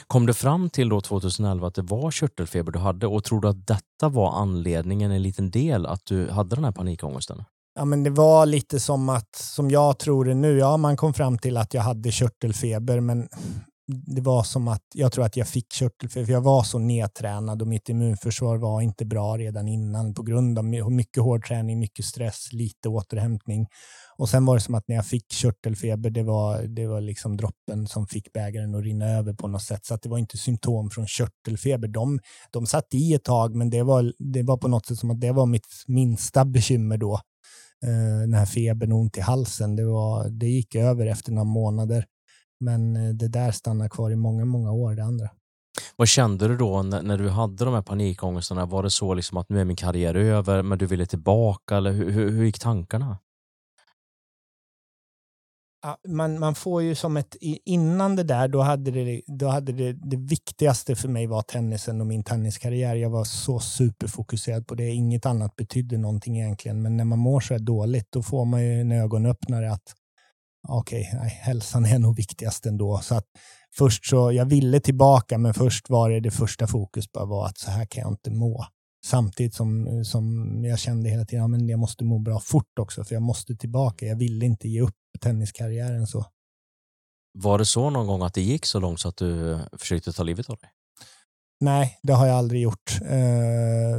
[0.06, 3.48] Kom du fram till då 2011 att det var körtelfeber du hade och tror du
[3.48, 7.44] att detta var anledningen, en liten del, att du hade den här panikångesten?
[7.74, 11.14] Ja, men det var lite som att, som jag tror det nu, ja man kom
[11.14, 13.28] fram till att jag hade körtelfeber, men
[13.86, 17.62] det var som att jag tror att jag fick körtelfeber, för jag var så nedtränad
[17.62, 22.04] och mitt immunförsvar var inte bra redan innan på grund av mycket hård träning, mycket
[22.04, 23.66] stress, lite återhämtning.
[24.16, 27.36] Och sen var det som att när jag fick körtelfeber, det var, det var liksom
[27.36, 29.86] droppen som fick bägaren att rinna över på något sätt.
[29.86, 31.88] Så att det var inte symptom från körtelfeber.
[31.88, 32.20] De,
[32.50, 35.20] de satt i ett tag, men det var, det var på något sätt som att
[35.20, 37.14] det var mitt minsta bekymmer då.
[37.84, 41.44] Eh, den här febern och ont i halsen, det, var, det gick över efter några
[41.44, 42.04] månader.
[42.64, 45.30] Men eh, det där stannar kvar i många, många år, det andra.
[45.96, 48.66] Vad kände du då när, du hade de här panikångestarna?
[48.66, 51.76] Var det så liksom att nu är min karriär över, men du ville tillbaka?
[51.76, 53.18] Eller hur, hur, hur gick tankarna?
[56.08, 59.92] Man, man får ju som ett, innan det där, då hade, det, då hade det,
[59.92, 62.94] det viktigaste för mig var tennisen och min tenniskarriär.
[62.94, 64.90] Jag var så superfokuserad på det.
[64.90, 66.82] Inget annat betydde någonting egentligen.
[66.82, 69.94] Men när man mår så här dåligt, då får man ju en ögonöppnare att
[70.68, 72.98] okej, okay, hälsan är nog viktigast ändå.
[73.02, 73.26] Så att
[73.76, 77.58] först så, jag ville tillbaka, men först var det det första fokus bara var att
[77.58, 78.66] så här kan jag inte må.
[79.04, 83.14] Samtidigt som, som jag kände hela tiden, att jag måste må bra fort också, för
[83.14, 84.06] jag måste tillbaka.
[84.06, 86.24] Jag ville inte ge upp tenniskarriären så.
[87.38, 90.22] Var det så någon gång att det gick så långt så att du försökte ta
[90.22, 90.70] livet av dig?
[91.60, 93.00] Nej, det har jag aldrig gjort.
[93.02, 93.98] Eh,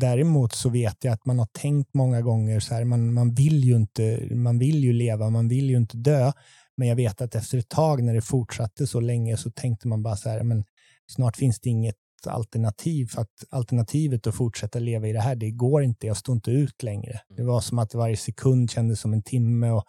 [0.00, 3.64] däremot så vet jag att man har tänkt många gånger så här, man, man, vill
[3.64, 6.32] ju inte, man vill ju leva, man vill ju inte dö.
[6.76, 10.02] Men jag vet att efter ett tag när det fortsatte så länge så tänkte man
[10.02, 10.64] bara så här, men
[11.06, 15.50] snart finns det inget alternativ för att alternativet att fortsätta leva i det här, det
[15.50, 17.20] går inte, jag står inte ut längre.
[17.36, 19.84] Det var som att varje sekund kändes som en timme och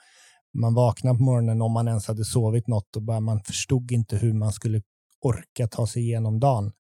[0.54, 4.18] man vaknade på morgonen om man ens hade sovit något och bara man förstod inte
[4.18, 4.82] hur man skulle
[5.22, 6.72] orka ta sig igenom dagen.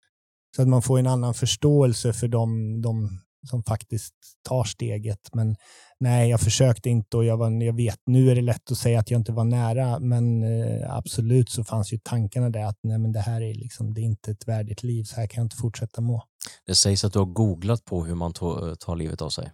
[0.56, 5.20] Så att man får en annan förståelse för de, de som faktiskt tar steget.
[5.34, 5.56] Men
[5.99, 8.99] nej, jag försökte inte och jag, var, jag vet, nu är det lätt att säga
[8.99, 12.97] att jag inte var nära, men eh, absolut så fanns ju tankarna där att nej,
[12.97, 15.45] men det här är liksom, det är inte ett värdigt liv, så här kan jag
[15.45, 16.24] inte fortsätta må.
[16.66, 19.52] Det sägs att du har googlat på hur man eh, tar livet av sig.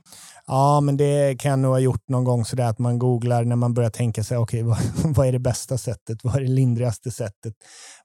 [0.48, 3.56] Ja, men det kan jag nog ha gjort någon gång sådär att man googlar när
[3.56, 6.24] man börjar tänka sig, okej, okay, vad, vad, är det bästa sättet?
[6.24, 7.54] Vad är det lindrigaste sättet?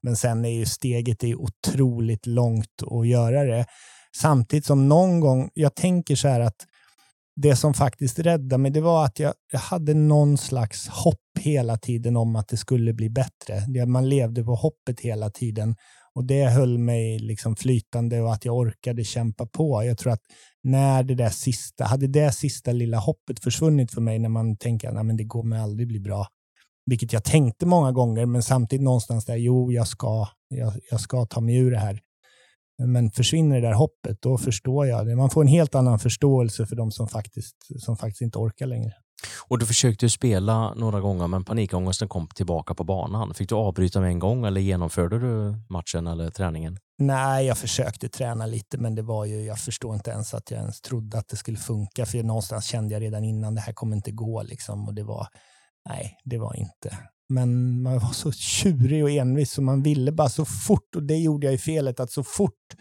[0.02, 3.66] Men sen är ju steget är otroligt långt att göra det.
[4.16, 6.56] Samtidigt som någon gång, jag tänker så här att
[7.36, 11.78] det som faktiskt räddade mig, det var att jag, jag hade någon slags hopp hela
[11.78, 13.86] tiden om att det skulle bli bättre.
[13.86, 15.76] Man levde på hoppet hela tiden
[16.14, 19.84] och det höll mig liksom flytande och att jag orkade kämpa på.
[19.84, 20.22] Jag tror att
[20.62, 24.88] när det där sista, hade det sista lilla hoppet försvunnit för mig när man tänker
[24.88, 26.26] att det kommer aldrig bli bra,
[26.86, 31.26] vilket jag tänkte många gånger, men samtidigt någonstans där, jo, jag ska, jag, jag ska
[31.26, 32.00] ta mig ur det här.
[32.84, 35.16] Men försvinner det där hoppet, då förstår jag det.
[35.16, 38.92] Man får en helt annan förståelse för de som faktiskt, som faktiskt inte orkar längre.
[39.48, 43.34] Och Du försökte spela några gånger, men panikångesten kom tillbaka på banan.
[43.34, 46.78] Fick du avbryta med en gång eller genomförde du matchen eller träningen?
[46.98, 50.60] Nej, jag försökte träna lite, men det var ju, jag förstår inte ens att jag
[50.60, 53.96] ens trodde att det skulle funka, för någonstans kände jag redan innan det här kommer
[53.96, 54.42] inte gå.
[54.42, 55.26] Liksom, och det var,
[55.88, 56.98] nej, det var inte.
[57.28, 61.16] Men man var så tjurig och envis så man ville bara så fort, och det
[61.16, 62.74] gjorde jag ju felet, att så fort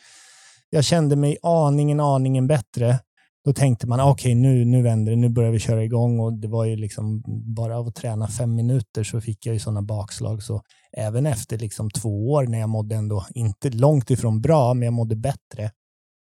[0.70, 3.00] jag kände mig aningen, aningen bättre,
[3.46, 6.20] då tänkte man ah, okej, okay, nu, nu vänder det, nu börjar vi köra igång
[6.20, 7.24] och det var ju liksom
[7.56, 10.44] bara av att träna fem minuter så fick jag ju sådana bakslag.
[10.44, 10.62] Så
[10.98, 14.94] även efter liksom två år när jag mådde ändå, inte långt ifrån bra, men jag
[14.94, 15.72] mådde bättre,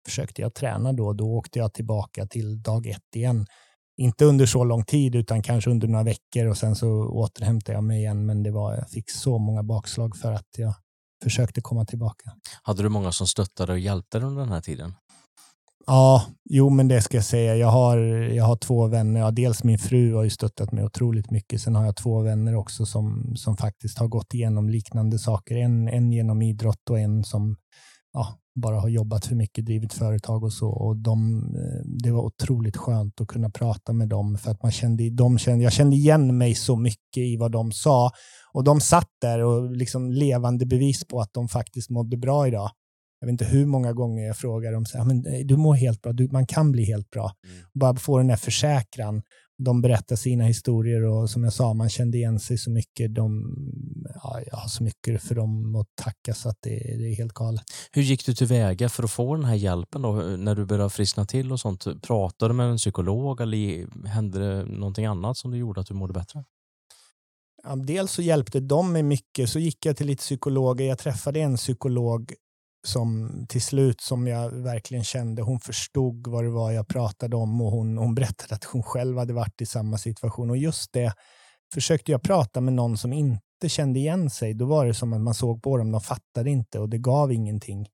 [0.05, 1.13] försökte jag träna då.
[1.13, 3.45] Då åkte jag tillbaka till dag ett igen
[4.01, 7.83] inte under så lång tid utan kanske under några veckor och sen så återhämtade jag
[7.83, 8.25] mig igen.
[8.25, 10.73] Men det var, jag fick så många bakslag för att jag
[11.23, 12.31] försökte komma tillbaka.
[12.63, 14.93] Hade du många som stöttade och hjälpte dig under den här tiden?
[15.87, 17.55] Ja, jo men det ska jag säga.
[17.55, 17.97] Jag har,
[18.33, 19.19] jag har två vänner.
[19.19, 21.61] Ja, dels min fru har ju stöttat mig otroligt mycket.
[21.61, 25.55] Sen har jag två vänner också som, som faktiskt har gått igenom liknande saker.
[25.55, 27.57] En, en genom idrott och en som
[28.13, 30.69] ja, bara har jobbat för mycket, drivit företag och så.
[30.69, 34.71] Och de, eh, det var otroligt skönt att kunna prata med dem för att man
[34.71, 38.11] kände, de kände, jag kände igen mig så mycket i vad de sa.
[38.53, 42.71] Och de satt där och liksom levande bevis på att de faktiskt mådde bra idag.
[43.21, 45.73] Jag vet inte hur många gånger jag frågar dem, så här, men eh, du mår
[45.73, 47.31] helt bra, du, man kan bli helt bra.
[47.45, 47.57] Mm.
[47.73, 49.21] Bara få den här försäkran.
[49.57, 53.15] De berättar sina historier och som jag sa, man kände igen sig så mycket.
[53.15, 53.55] De,
[54.23, 57.33] ja, jag har så mycket för dem att tacka så att det, det, är helt
[57.33, 57.63] galet.
[57.91, 61.25] Hur gick du tillväga för att få den här hjälpen då, när du började friskna
[61.25, 62.01] till och sånt?
[62.01, 65.93] Pratade du med en psykolog eller hände det någonting annat som du gjorde att du
[65.93, 66.43] mådde bättre?
[67.63, 70.85] Ja, dels så hjälpte de mig mycket, så gick jag till lite psykologer.
[70.85, 72.33] Jag träffade en psykolog
[72.83, 77.61] som till slut som jag verkligen kände, hon förstod vad det var jag pratade om
[77.61, 80.49] och hon, hon berättade att hon själv hade varit i samma situation.
[80.49, 81.13] Och just det
[81.73, 85.21] försökte jag prata med någon som inte kände igen sig, då var det som att
[85.21, 87.87] man såg på dem, de fattade inte och det gav ingenting.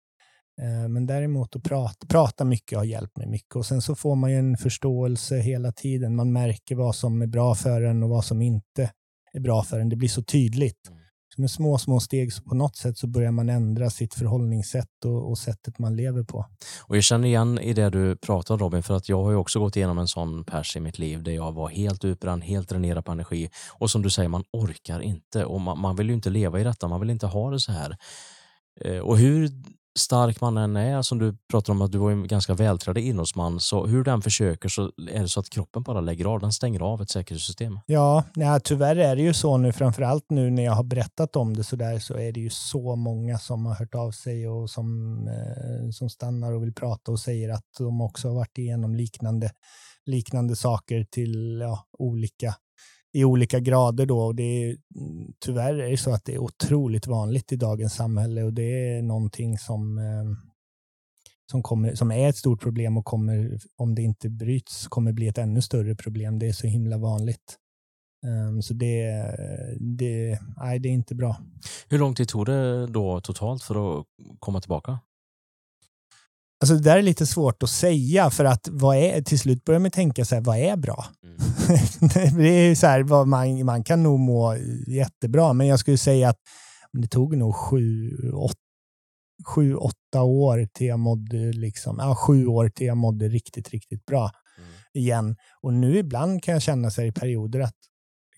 [0.61, 4.15] Eh, men däremot att prata, prata mycket har hjälpt mig mycket och sen så får
[4.15, 6.15] man ju en förståelse hela tiden.
[6.15, 8.91] Man märker vad som är bra för en och vad som inte
[9.33, 9.89] är bra för en.
[9.89, 10.89] Det blir så tydligt.
[10.89, 10.99] Mm.
[11.37, 15.05] Så med små, små steg så på något sätt så börjar man ändra sitt förhållningssätt
[15.05, 16.45] och, och sättet man lever på.
[16.81, 19.37] Och Jag känner igen i det du pratar om Robin, för att jag har ju
[19.37, 22.69] också gått igenom en sån pers i mitt liv där jag var helt utbränd, helt
[22.69, 26.13] dränerad på energi och som du säger, man orkar inte och man, man vill ju
[26.13, 27.97] inte leva i detta, man vill inte ha det så här.
[28.81, 29.49] Eh, och hur
[29.97, 33.59] stark man än är, som du pratar om att du var en ganska vältränad idrottsman,
[33.59, 36.79] så hur den försöker så är det så att kroppen bara lägger av, den stänger
[36.79, 37.79] av ett säkerhetssystem.
[37.85, 41.57] Ja, nej, tyvärr är det ju så nu, framförallt nu när jag har berättat om
[41.57, 44.69] det så där så är det ju så många som har hört av sig och
[44.69, 48.95] som, eh, som stannar och vill prata och säger att de också har varit igenom
[48.95, 49.51] liknande,
[50.05, 52.55] liknande saker till ja, olika
[53.17, 54.19] i olika grader då.
[54.19, 57.93] Och det är, mm, tyvärr är det så att det är otroligt vanligt i dagens
[57.93, 60.37] samhälle och det är någonting som, ehm,
[61.51, 65.27] som, kommer, som är ett stort problem och kommer, om det inte bryts, kommer bli
[65.27, 66.39] ett ännu större problem.
[66.39, 67.57] Det är så himla vanligt.
[68.25, 69.05] Ehm, så det,
[69.79, 71.37] det, nej, det är inte bra.
[71.89, 74.05] Hur lång tid tog det då totalt för att
[74.39, 74.99] komma tillbaka?
[76.59, 79.79] Alltså det där är lite svårt att säga för att vad är, till slut börjar
[79.79, 81.05] man tänka så här, vad är bra?
[81.23, 82.37] Mm.
[82.37, 84.55] det är så här, vad man, man kan nog må
[84.87, 86.39] jättebra, men jag skulle säga att
[86.93, 88.57] det tog nog sju, åt,
[89.45, 94.05] sju åtta år till jag mådde, liksom, ja, sju år till jag mådde riktigt, riktigt
[94.05, 94.69] bra mm.
[94.93, 95.35] igen.
[95.61, 97.75] Och nu ibland kan jag känna sig i perioder att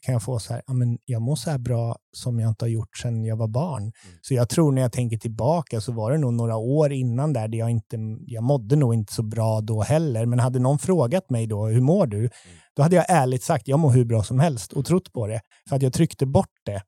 [0.10, 2.66] kan jag få så här, ja, men jag mår så här bra som jag inte
[2.66, 3.82] har gjort sedan jag var barn.
[3.82, 3.94] Mm.
[4.22, 7.48] Så jag tror när jag tänker tillbaka så var det nog några år innan där,
[7.48, 10.26] där jag inte, jag mådde nog inte så bra då heller.
[10.26, 12.18] Men hade någon frågat mig då, hur mår du?
[12.18, 12.30] Mm.
[12.76, 15.42] Då hade jag ärligt sagt, jag mår hur bra som helst och trott på det.
[15.70, 16.82] För att jag tryckte bort det.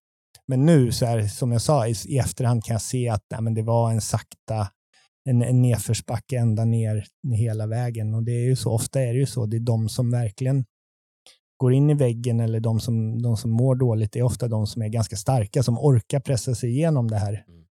[0.47, 3.41] Men nu, så här, som jag sa, i, i efterhand kan jag se att nej,
[3.41, 4.67] men det var en sakta
[5.30, 7.05] en, en nedförsbacke ända ner
[7.36, 8.13] hela vägen.
[8.13, 9.45] Och det är ju så, ofta är det ju så.
[9.45, 10.65] Det är de som verkligen
[11.62, 14.82] går in i väggen eller de som, de som mår dåligt är ofta de som
[14.82, 17.43] är ganska starka, som orkar pressa sig igenom det här.
[17.47, 17.64] Mm.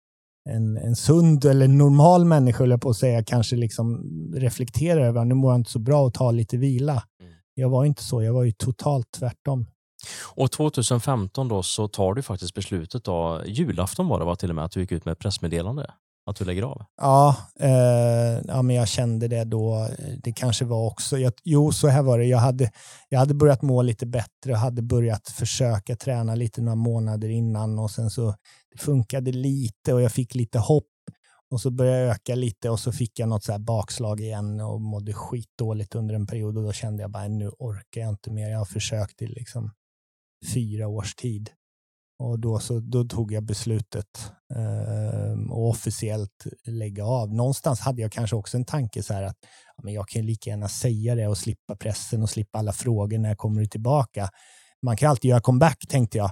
[0.50, 4.04] En, en sund eller normal människa, jag på att säga, kanske liksom
[4.36, 7.04] reflekterar över att nu mår jag inte så bra och tar lite vila.
[7.22, 7.34] Mm.
[7.54, 9.66] Jag var inte så, jag var ju totalt tvärtom.
[10.36, 14.56] Och 2015 då så tar du faktiskt beslutet, då, julafton var det va, till och
[14.56, 15.92] med, att du gick ut med ett pressmeddelande
[16.26, 16.86] att du lägger av?
[16.98, 19.88] Ja, eh, ja men jag kände det då.
[20.24, 22.72] Det kanske var också, jag, jo så här var det, jag hade,
[23.10, 27.80] jag hade börjat må lite bättre och hade börjat försöka träna lite några månader innan
[27.80, 28.36] och sen så
[28.72, 30.86] det funkade lite och jag fick lite hopp
[31.52, 34.62] och så började jag öka lite och så fick jag något så här bakslag igen
[34.62, 38.32] och mådde skitdåligt under en period och då kände jag bara nu orkar jag inte
[38.32, 38.50] mer.
[38.50, 39.72] Jag har försökt i liksom
[40.54, 41.50] fyra års tid.
[42.20, 47.34] Och då, så, då tog jag beslutet eh, och officiellt lägga av.
[47.34, 49.38] Någonstans hade jag kanske också en tanke så här att
[49.78, 53.18] ja, men jag kan lika gärna säga det och slippa pressen och slippa alla frågor
[53.18, 54.30] när jag kommer tillbaka.
[54.82, 56.32] Man kan alltid göra comeback tänkte jag.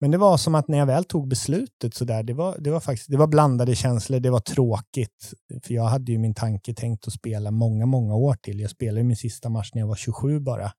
[0.00, 2.70] Men det var som att när jag väl tog beslutet så där, det var, det
[2.70, 4.20] var faktiskt det var blandade känslor.
[4.20, 8.34] Det var tråkigt, för jag hade ju min tanke tänkt att spela många, många år
[8.34, 8.60] till.
[8.60, 10.72] Jag spelade min sista match när jag var 27 bara.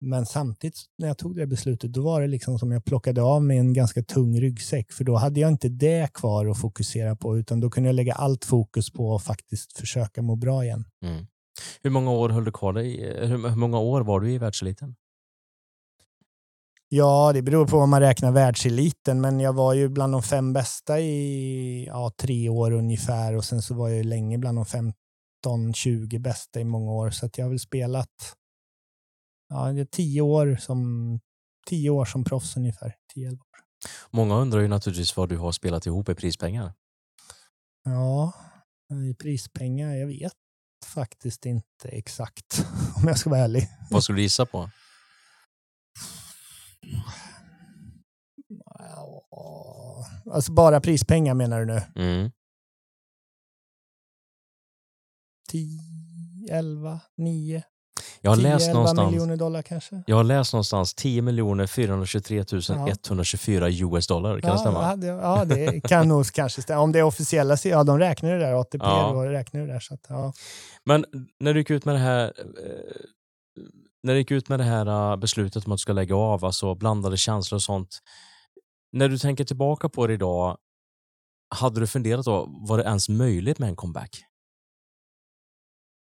[0.00, 3.42] Men samtidigt när jag tog det beslutet, då var det liksom som jag plockade av
[3.42, 7.38] mig en ganska tung ryggsäck, för då hade jag inte det kvar att fokusera på,
[7.38, 10.84] utan då kunde jag lägga allt fokus på att faktiskt försöka må bra igen.
[11.04, 11.26] Mm.
[11.82, 13.16] Hur många år höll du kvar dig?
[13.26, 14.94] Hur många år var du i världseliten?
[16.88, 20.52] Ja, det beror på om man räknar världseliten, men jag var ju bland de fem
[20.52, 24.92] bästa i ja, tre år ungefär och sen så var jag länge bland de fem
[25.46, 27.10] 19-20 bästa i många år.
[27.10, 28.34] Så att jag har väl spelat
[29.48, 31.20] ja, det är tio, år som,
[31.66, 32.94] tio år som proffs ungefär.
[33.14, 33.38] 10 år.
[34.10, 36.74] Många undrar ju naturligtvis vad du har spelat ihop i prispengar.
[37.84, 38.32] Ja,
[39.10, 40.32] i prispengar, jag vet
[40.86, 43.68] faktiskt inte exakt om jag ska vara ärlig.
[43.90, 44.70] Vad skulle du gissa på?
[50.30, 51.82] Alltså bara prispengar menar du nu?
[51.96, 52.30] Mm.
[55.48, 55.80] 10,
[56.50, 57.62] 11, 9,
[58.20, 59.10] Jag har 10, läst 11 någonstans.
[59.10, 60.02] miljoner dollar kanske?
[60.06, 61.22] Jag har läst någonstans 10
[61.66, 62.44] 423
[63.06, 64.40] 124 US dollar.
[64.40, 64.82] Kan det stämma?
[64.90, 66.80] Ja, det, ja, det kan nog kanske stämma.
[66.80, 69.12] Om det är officiella, ja de räknar det där, ATP Ja.
[69.14, 69.80] då räknar det där.
[69.80, 70.32] Så att, ja.
[70.84, 71.04] Men
[71.40, 72.32] när du gick ut med det här eh,
[74.02, 76.44] när du gick ut med det här eh, beslutet om att du ska lägga av,
[76.44, 77.98] alltså blandade känslor och sånt.
[78.92, 80.56] När du tänker tillbaka på det idag,
[81.54, 84.24] hade du funderat då, var det ens möjligt med en comeback?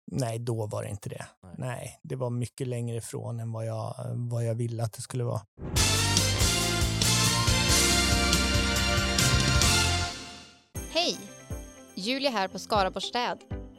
[0.06, 1.26] Nej, då var det inte det.
[1.42, 1.54] Nej.
[1.58, 2.00] Nej.
[2.02, 5.40] det var mycket längre ifrån än vad jag, vad jag ville att det skulle vara.
[10.90, 11.18] Hej!
[11.94, 13.38] Julia här på Skaraborgs städ.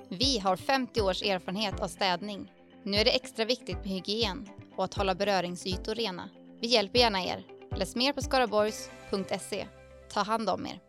[0.10, 2.52] Vi har 50 års erfarenhet av städning.
[2.84, 6.30] Nu är det extra viktigt med hygien och att hålla beröringsytor rena.
[6.62, 7.46] Vi hjälper gärna er.
[7.76, 9.68] Läs mer på skaraborgs.se.
[10.14, 10.80] Ta hand om er.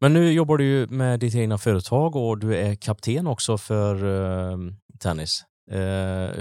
[0.00, 3.94] Men nu jobbar du ju med ditt egna företag och du är kapten också för
[4.04, 4.58] eh,
[5.00, 5.44] tennis.
[5.70, 5.78] Eh,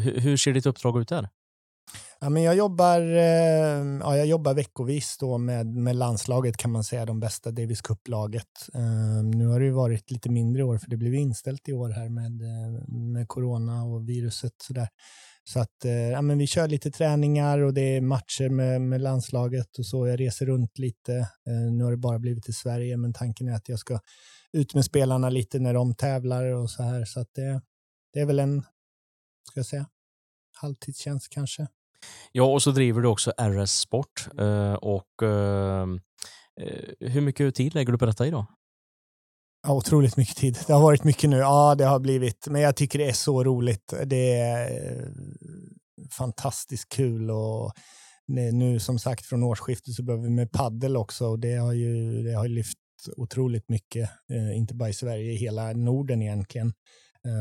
[0.02, 1.30] hur, hur ser ditt uppdrag ut där?
[2.20, 6.84] Ja, men jag, jobbar, eh, ja, jag jobbar veckovis då med, med landslaget kan man
[6.84, 8.70] säga, de bästa Davis Cup-laget.
[8.74, 11.90] Eh, nu har det ju varit lite mindre år för det blev inställt i år
[11.90, 14.54] här med, eh, med corona och viruset.
[14.64, 14.88] Sådär.
[15.48, 19.02] Så att eh, ja, men vi kör lite träningar och det är matcher med, med
[19.02, 20.08] landslaget och så.
[20.08, 21.14] Jag reser runt lite.
[21.48, 24.00] Eh, nu har det bara blivit i Sverige, men tanken är att jag ska
[24.54, 27.06] ut med spelarna lite när de tävlar och så här.
[27.06, 27.62] Så att det,
[28.14, 28.62] det är väl en,
[29.50, 29.86] ska jag säga,
[30.54, 31.68] halvtidstjänst kanske.
[32.32, 34.28] Ja, och så driver du också RS Sport.
[34.40, 35.88] Eh, och eh,
[36.62, 38.46] eh, hur mycket tid lägger du på detta idag?
[39.68, 40.58] Ja, otroligt mycket tid.
[40.68, 41.38] Det har varit mycket nu.
[41.38, 42.48] Ja, det har blivit.
[42.48, 43.94] Men jag tycker det är så roligt.
[44.06, 45.08] Det är eh,
[46.18, 47.72] fantastiskt kul och
[48.28, 52.24] nu- som sagt från årsskiftet så börjar vi med paddel också och det har ju
[52.24, 52.78] det har lyft
[53.18, 54.10] otroligt mycket.
[54.34, 56.74] Eh, inte bara i Sverige, i hela Norden egentligen.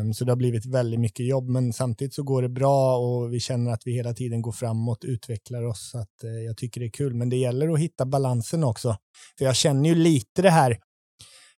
[0.01, 3.33] Um, så det har blivit väldigt mycket jobb, men samtidigt så går det bra och
[3.33, 5.91] vi känner att vi hela tiden går framåt, utvecklar oss.
[5.91, 8.97] Så att, eh, jag tycker det är kul, men det gäller att hitta balansen också.
[9.39, 10.79] För jag känner ju lite det här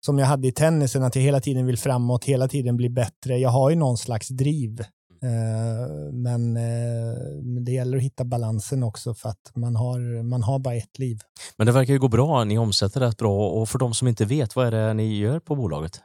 [0.06, 3.38] som jag hade i tennisen, att jag hela tiden vill framåt, hela tiden bli bättre.
[3.38, 4.80] Jag har ju någon slags driv.
[5.22, 10.42] Eh, men, eh, men det gäller att hitta balansen också för att man har, man
[10.42, 11.18] har bara ett liv.
[11.56, 12.44] Men det verkar ju gå bra.
[12.44, 13.48] Ni omsätter rätt bra.
[13.48, 16.00] Och för de som inte vet, vad är det ni gör på bolaget?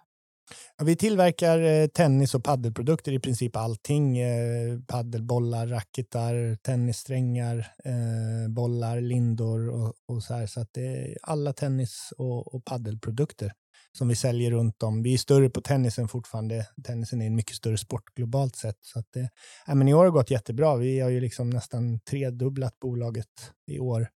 [0.83, 4.17] Vi tillverkar eh, tennis och paddelprodukter i princip allting.
[4.17, 10.47] Eh, paddelbollar, racketar, tennissträngar, eh, bollar, lindor och, och så här.
[10.47, 13.51] Så att det är alla tennis och, och paddelprodukter
[13.97, 15.03] som vi säljer runt om.
[15.03, 16.67] Vi är större på tennisen fortfarande.
[16.83, 18.77] Tennisen är en mycket större sport globalt sett.
[18.81, 19.29] Så att det,
[19.67, 20.75] ja, men I år har det gått jättebra.
[20.75, 23.27] Vi har ju liksom nästan tredubblat bolaget
[23.67, 24.07] i år.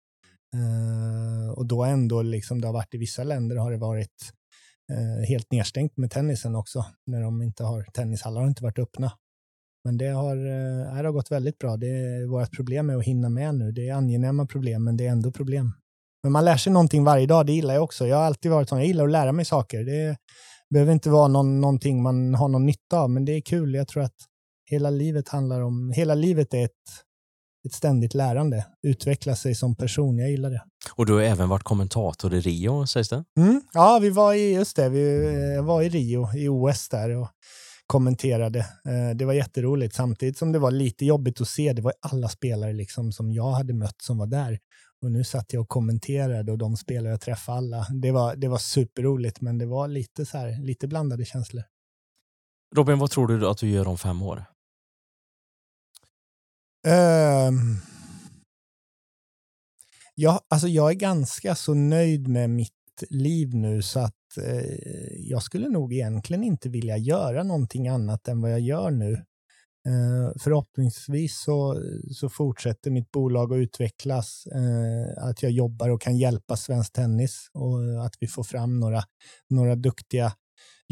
[0.54, 4.32] Uh, och då ändå, liksom det har varit i vissa länder har det varit
[4.92, 9.12] uh, helt nedstängt med tennisen också, när de inte har, tennishallar har inte varit öppna.
[9.84, 11.76] Men det har, uh, det har gått väldigt bra.
[11.76, 13.72] Det är, vårt problem är att hinna med nu.
[13.72, 15.72] Det är angenäma problem, men det är ändå problem.
[16.24, 18.06] Men man lär sig någonting varje dag, det gillar jag också.
[18.06, 19.84] Jag har alltid varit sån, jag gillar att lära mig saker.
[19.84, 20.16] Det
[20.70, 23.74] behöver inte vara någon, någonting man har någon nytta av, men det är kul.
[23.74, 24.14] Jag tror att
[24.70, 26.70] hela livet handlar om, hela livet är ett,
[27.66, 28.66] ett ständigt lärande.
[28.82, 30.62] Utveckla sig som person, jag gillar det.
[30.94, 33.24] Och du har även varit kommentator i Rio, sägs det?
[33.38, 33.60] Mm.
[33.72, 37.28] Ja, vi var i, just det, vi eh, var i Rio i OS där och
[37.86, 38.58] kommenterade.
[38.58, 41.72] Eh, Det var jätteroligt samtidigt som det var lite jobbigt att se.
[41.72, 44.58] Det var alla spelare liksom som jag hade mött som var där.
[45.04, 47.86] Och nu satt jag och kommenterade och de spelare jag träffade alla.
[47.90, 51.64] Det var, det var superroligt, men det var lite så här, lite blandade känslor.
[52.76, 54.44] Robin, vad tror du att du gör om fem år?
[56.86, 57.78] Um,
[60.14, 62.72] ja, alltså jag är ganska så nöjd med mitt
[63.10, 68.40] liv nu så att eh, jag skulle nog egentligen inte vilja göra någonting annat än
[68.40, 69.24] vad jag gör nu.
[69.86, 76.16] Eh, förhoppningsvis så, så fortsätter mitt bolag att utvecklas, eh, att jag jobbar och kan
[76.16, 79.02] hjälpa svensk tennis och att vi får fram några,
[79.50, 80.32] några duktiga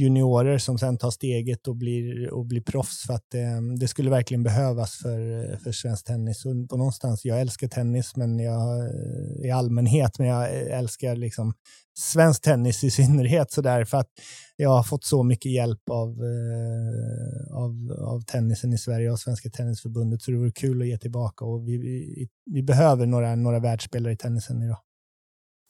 [0.02, 4.10] juniorer som sen tar steget och blir, och blir proffs för att eh, det skulle
[4.10, 6.44] verkligen behövas för, eh, för svensk tennis.
[6.44, 11.16] Och på någonstans, jag älskar tennis men jag, eh, i allmänhet, men jag eh, älskar
[11.16, 11.54] liksom
[11.98, 14.08] svensk tennis i synnerhet så där för att
[14.56, 19.50] jag har fått så mycket hjälp av, eh, av, av tennisen i Sverige och Svenska
[19.50, 23.58] Tennisförbundet så det vore kul att ge tillbaka och vi, vi, vi behöver några, några
[23.58, 24.78] världsspelare i tennisen idag.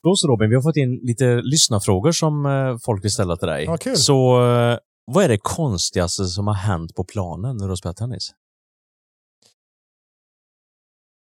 [0.02, 3.48] Då så Robin, vi har fått in lite lyssnarfrågor som eh, folk vill ställa till
[3.48, 3.64] dig.
[3.64, 3.96] Ja, kul.
[3.96, 7.96] Så eh, vad är det konstigaste som har hänt på planen när du har spelat
[7.96, 8.34] tennis?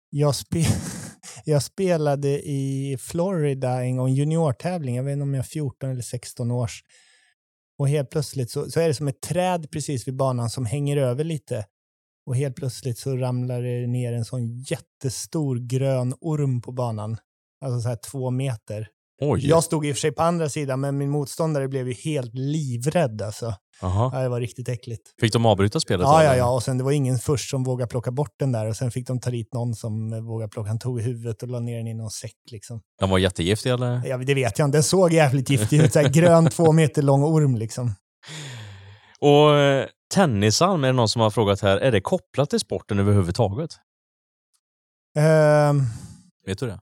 [0.10, 0.66] Jag, spe
[1.46, 6.02] jag spelade i Florida en gång, juniortävling, jag vet inte om jag är 14 eller
[6.02, 6.84] 16 års.
[7.80, 10.98] Och helt plötsligt så, så är det som ett träd precis vid banan som hänger
[10.98, 11.66] över lite.
[12.26, 17.18] Och helt plötsligt så ramlar det ner en sån jättestor grön orm på banan.
[17.62, 18.88] Alltså så här två meter.
[19.22, 19.48] Oj.
[19.48, 22.34] Jag stod i och för sig på andra sidan, men min motståndare blev ju helt
[22.34, 23.54] livrädd alltså.
[23.82, 24.12] Aha.
[24.14, 25.02] Ja, det var riktigt äckligt.
[25.20, 26.04] Fick de avbryta spelet?
[26.04, 26.52] Ja, ja, ja.
[26.52, 29.08] Och sen det var ingen först som vågade plocka bort den där och sen fick
[29.08, 30.68] de ta dit någon som eh, vågade plocka.
[30.68, 32.82] Han tog i huvudet och la ner den i någon säck liksom.
[33.00, 34.02] De var jättegiftiga eller?
[34.06, 34.76] Ja, det vet jag inte.
[34.78, 35.94] Den såg jävligt giftig ut.
[35.94, 37.94] Så grön, två meter lång orm liksom.
[39.20, 43.00] Och eh, tennisan, är det någon som har frågat här, är det kopplat till sporten
[43.00, 43.72] överhuvudtaget?
[45.18, 45.86] Ehm,
[46.46, 46.80] Vet du det?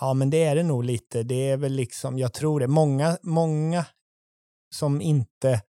[0.00, 1.22] Ja, men det är det nog lite.
[1.22, 2.68] Det är väl liksom, jag tror det.
[2.68, 3.86] Många, många
[4.74, 5.62] som inte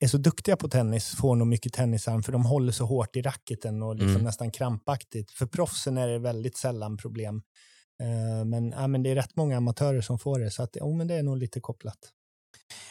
[0.00, 3.22] är så duktiga på tennis får nog mycket tennisarm för de håller så hårt i
[3.22, 4.22] racketen och liksom Mm.
[4.24, 5.30] nästan krampaktigt.
[5.30, 7.42] För proffsen är det väldigt sällan problem.
[8.02, 10.96] Eh, men, ja, men det är rätt många amatörer som får det, så att, oh,
[10.96, 11.98] men det är nog lite kopplat.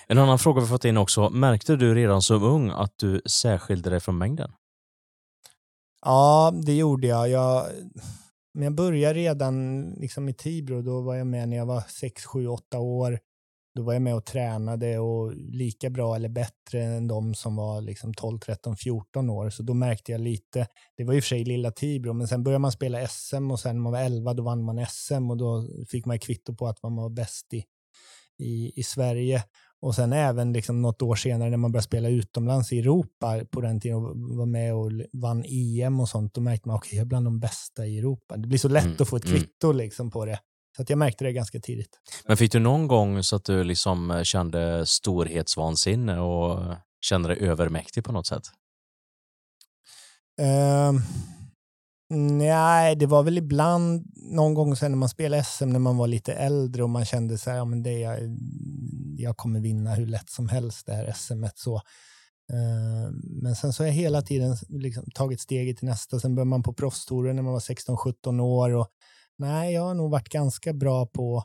[0.07, 1.29] En annan fråga vi fått in också.
[1.29, 4.51] Märkte du redan som ung att du särskilde dig från mängden?
[6.01, 7.29] Ja, det gjorde jag.
[7.29, 7.65] jag
[8.53, 12.25] men jag började redan liksom i Tibro, då var jag med när jag var 6,
[12.25, 13.19] 7, 8 år.
[13.75, 17.81] Då var jag med och tränade och lika bra eller bättre än de som var
[17.81, 19.49] liksom 12, 13, 14 år.
[19.49, 22.43] Så då märkte jag lite, det var i och för sig lilla Tibro, men sen
[22.43, 25.37] började man spela SM och sen när man var 11 då vann man SM och
[25.37, 27.65] då fick man kvitto på att man var bäst i,
[28.37, 29.43] i, i Sverige.
[29.83, 33.61] Och sen även liksom något år senare när man började spela utomlands i Europa på
[33.61, 36.97] den tiden och var med och vann EM och sånt, då märkte man att okay,
[36.97, 38.37] jag är bland de bästa i Europa.
[38.37, 39.37] Det blir så lätt Mm, att få ett mm.
[39.37, 40.39] kvitto liksom på det.
[40.75, 41.99] Så att jag märkte det ganska tidigt.
[42.25, 47.37] Men fick du någon gång så att du liksom eh, kände storhetsvansinne och kände dig
[47.37, 48.43] övermäktig på något sätt?
[50.41, 51.01] Ehm,
[52.37, 56.07] nej, det var väl ibland någon gång sen när man spelade SM när man var
[56.07, 58.19] lite äldre och man kände så här, ja, men det jag,
[59.17, 61.75] jag kommer vinna hur lätt som helst det här SMet så.
[62.51, 63.11] Eh,
[63.41, 66.19] men sen så har jag hela tiden liksom tagit steget till nästa.
[66.19, 68.87] Sen började man på proffstouren när man var 16-17 år och
[69.37, 71.43] nej, jag har nog varit ganska bra på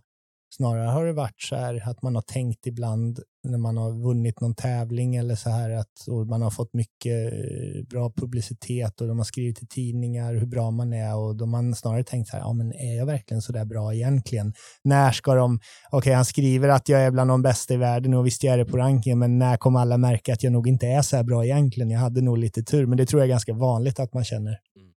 [0.51, 4.41] Snarare har det varit så här att man har tänkt ibland när man har vunnit
[4.41, 9.09] någon tävling eller så här att och man har fått mycket eh, bra publicitet och
[9.09, 12.37] de har skrivit i tidningar hur bra man är och då har snarare tänkt så
[12.37, 14.53] här, ja men är jag verkligen så där bra egentligen?
[14.85, 18.27] När ska de, okej han skriver att jag är bland de bästa i världen och
[18.27, 20.87] visst jag är det på rankingen men när kommer alla märka att jag nog inte
[20.87, 21.91] är så här bra egentligen?
[21.91, 24.59] Jag hade nog lite tur men det tror jag är ganska vanligt att man känner.
[24.77, 24.89] Mm.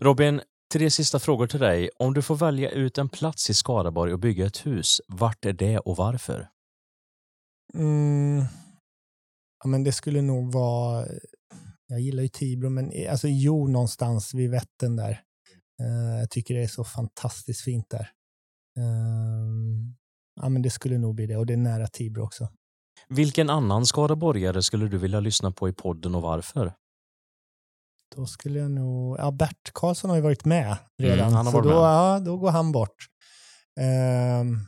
[0.00, 0.40] Robin,
[0.78, 1.90] tre sista frågor till dig.
[1.98, 5.52] Om du får välja ut en plats i Skaraborg och bygga ett hus, vart är
[5.52, 6.48] det och varför?
[7.74, 8.44] Mm.
[9.64, 11.06] Ja, men det skulle nog vara,
[11.86, 15.20] jag gillar ju Tibro, men alltså jo någonstans vid Vättern där.
[15.80, 18.10] Eh, jag tycker det är så fantastiskt fint där.
[18.78, 19.94] Ehm,
[20.40, 22.48] ja, men det skulle nog bli det och det är nära Tibro också.
[23.08, 26.72] Vilken annan skaraborgare skulle du vilja lyssna på i podden och varför?
[28.16, 31.68] Då skulle jag nog, ja Bert Karlsson har ju varit med redan, Mm, så då,
[31.68, 31.76] med.
[31.76, 32.96] ja, då går han bort.
[33.80, 34.58] Ehm,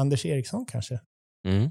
[0.00, 1.00] Anders Eriksson kanske.
[1.48, 1.70] Mm.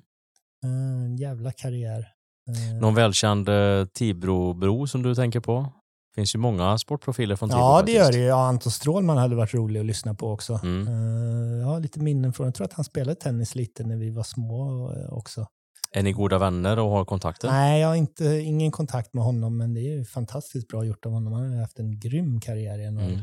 [0.64, 2.08] En jävla karriär.
[2.50, 5.74] Eh, Någon välkänd eh, Tibro-bro som du tänker på?
[6.16, 7.60] finns ju många sportprofiler från Tibro.
[7.62, 8.18] Ja, det gör faktiskt.
[8.18, 8.28] det ju.
[8.30, 10.60] Ja, Anton Strålman hade varit rolig att lyssna på också.
[10.64, 10.88] Mm.
[10.88, 14.10] Eh, jag har lite minnen från, jag tror att han spelade tennis lite när vi
[14.10, 15.48] var små också.
[15.92, 17.48] Är ni goda vänner och har kontakter?
[17.48, 21.06] Nej, jag har inte, ingen kontakt med honom, men det är ju fantastiskt bra gjort
[21.06, 21.34] av honom.
[21.34, 22.86] Han har haft en grym karriär i.
[22.86, 23.20] Mm.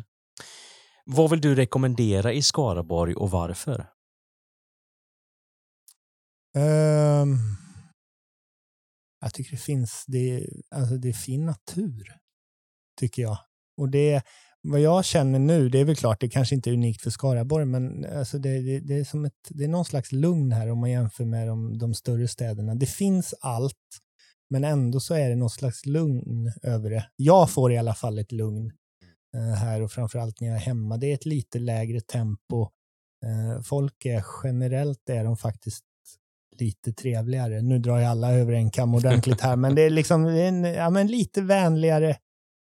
[1.05, 3.87] Vad vill du rekommendera i Skaraborg och varför?
[6.57, 7.37] Ehm,
[9.21, 12.17] jag tycker det finns, det, alltså det är fin natur,
[13.01, 13.39] tycker jag.
[13.77, 14.23] Och det,
[14.67, 17.65] vad jag känner nu, det är väl klart, det kanske inte är unikt för Skaraborg,
[17.65, 20.79] men alltså det, det, det, är som ett, det är någon slags lugn här om
[20.79, 22.75] man jämför med de, de större städerna.
[22.75, 23.75] Det finns allt,
[24.51, 27.07] men ändå så är det någon slags lugn över det.
[27.17, 28.73] Jag får i alla fall ett lugn
[29.37, 30.97] eh, här och framförallt när jag är hemma.
[30.97, 32.63] Det är ett lite lägre tempo.
[33.25, 35.85] Eh, folk är generellt är de faktiskt
[36.59, 37.63] lite trevligare.
[37.63, 40.91] Nu drar jag alla över en kam ordentligt här, men det är liksom en ja,
[40.91, 42.17] men lite vänligare,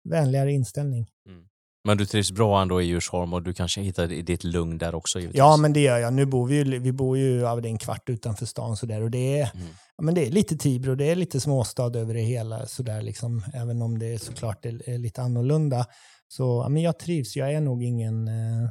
[0.08, 1.06] vänligare inställning.
[1.28, 1.48] Mm.
[1.86, 5.18] Men du trivs bra ändå i Djursholm och du kanske hittar ditt lugn där också?
[5.18, 5.38] Givetvis.
[5.38, 6.12] Ja, men det gör jag.
[6.12, 8.86] Nu bor vi ju, vi bor ju ja, det är en kvart utanför stan så
[8.86, 9.66] där, och det är, Mm.
[9.96, 13.02] ja, men det är lite Tibro, det är lite småstad över det hela, så där,
[13.02, 15.86] liksom, även om det såklart är, är lite annorlunda.
[16.28, 17.36] Så ja, men jag trivs.
[17.36, 18.68] Jag är nog ingen, eh,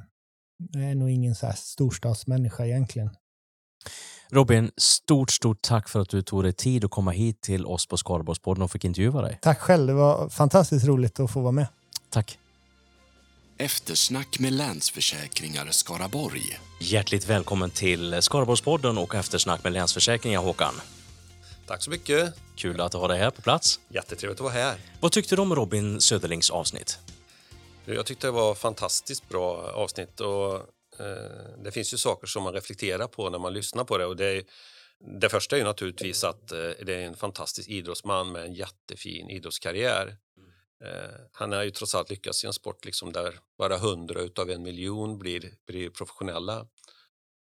[0.74, 3.10] jag är nog ingen så här storstadsmänniska egentligen.
[4.32, 7.88] Robin, stort, stort tack för att du tog dig tid att komma hit till oss
[7.88, 9.40] på Skaraborgspodden och fick intervjua dig.
[9.42, 11.68] Tack själv, det var fantastiskt roligt att få vara med.
[12.10, 12.40] Tack.
[13.58, 16.60] Eftersnack med Länsförsäkringar Skaraborg.
[16.80, 20.74] Hjärtligt välkommen till Skaraborgspodden och eftersnack med Länsförsäkringar Håkan.
[21.68, 22.34] Tack så mycket.
[22.56, 23.80] Kul att ha dig här på plats.
[23.90, 24.78] Jättetrevligt att vara här.
[25.00, 27.00] Vad tyckte du om Robin Söderlings avsnitt?
[27.86, 30.56] Jag tyckte det var fantastiskt bra avsnitt och
[31.00, 34.16] eh, det finns ju saker som man reflekterar på när man lyssnar på det och
[34.16, 34.44] det, är,
[35.20, 39.30] det första är ju naturligtvis att eh, det är en fantastisk idrottsman med en jättefin
[39.30, 40.18] idrottskarriär.
[40.84, 44.50] Eh, han har ju trots allt lyckats i en sport liksom där bara hundra utav
[44.50, 46.68] en miljon blir, blir professionella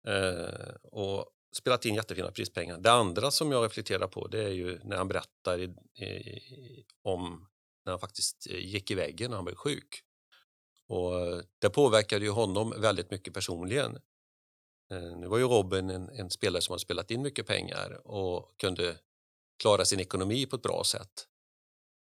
[0.09, 2.79] eh, och spelat in jättefina prispengar.
[2.79, 5.65] Det andra som jag reflekterar på det är ju när han berättar i,
[6.05, 7.49] i, om
[7.85, 10.03] när han faktiskt eh, gick i väggen när han blev sjuk.
[10.89, 13.99] Och eh, det påverkade ju honom väldigt mycket personligen.
[15.17, 18.97] Nu var ju Robin en, en spelare som har spelat in mycket pengar och kunde
[19.59, 21.27] klara sin ekonomi på ett bra sätt.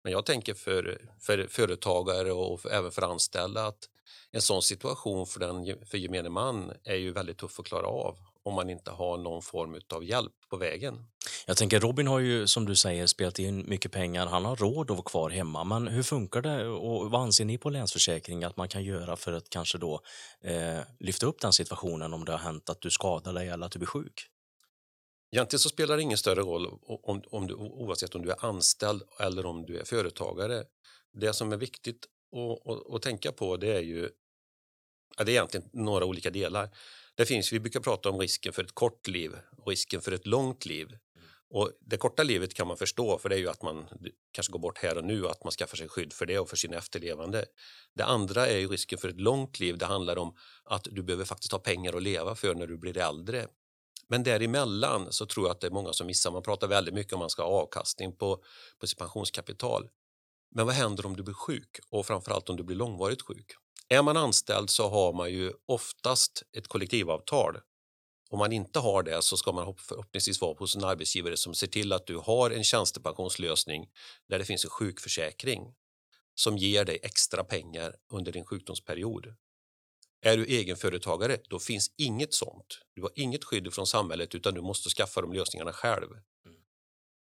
[0.05, 3.89] Men jag tänker för, för företagare och för, även för anställda att
[4.33, 8.17] en sån situation för, den, för gemene man är ju väldigt tuff att klara av
[8.43, 11.07] om man inte har någon form av hjälp på vägen.
[11.47, 14.27] Jag tänker Robin har ju som du säger spelat in mycket pengar.
[14.27, 15.65] Han har råd att vara kvar hemma.
[15.65, 19.33] Men hur funkar det och vad anser ni på Länsförsäkring att man kan göra för
[19.33, 20.01] att kanske då
[20.45, 23.73] eh, lyfta upp den situationen om det har hänt att du skadar dig eller att
[23.73, 24.27] du blir sjuk?
[25.33, 29.03] Egentligen så spelar det ingen större roll om, om du, oavsett om du är anställd
[29.21, 30.65] eller om du är företagare.
[31.13, 32.07] Det som är viktigt
[32.37, 34.11] att, att, att tänka på det är ju
[35.19, 36.71] ja, det är egentligen några olika delar.
[37.15, 40.27] Det finns, vi brukar prata om risken för ett kort liv och risken för ett
[40.27, 40.97] långt liv.
[41.53, 43.89] Och Det korta livet kan man förstå för det är ju att man
[44.33, 46.49] kanske går bort här och nu och att man skaffar sig skydd för det och
[46.49, 47.45] för sina efterlevande.
[47.95, 49.79] Det andra är ju risken för ett långt liv.
[49.79, 52.99] Det handlar om att du behöver faktiskt ha pengar att leva för när du blir
[52.99, 53.47] äldre.
[54.11, 56.31] Men däremellan så tror jag att det är många som missar.
[56.31, 58.43] Man pratar väldigt mycket om man ska ha avkastning på,
[58.79, 59.89] på sitt pensionskapital.
[60.55, 63.53] Men vad händer om du blir sjuk och framförallt om du blir långvarigt sjuk?
[63.89, 67.59] Är man anställd så har man ju oftast ett kollektivavtal.
[68.31, 71.67] Om man inte har det så ska man förhoppningsvis vara hos en arbetsgivare som ser
[71.67, 73.89] till att du har en tjänstepensionslösning
[74.29, 75.75] där det finns en sjukförsäkring
[76.35, 79.35] som ger dig extra pengar under din sjukdomsperiod.
[80.23, 82.79] Är du egenföretagare, då finns inget sånt.
[82.95, 86.09] Du har inget skydd från samhället utan du måste skaffa de lösningarna själv.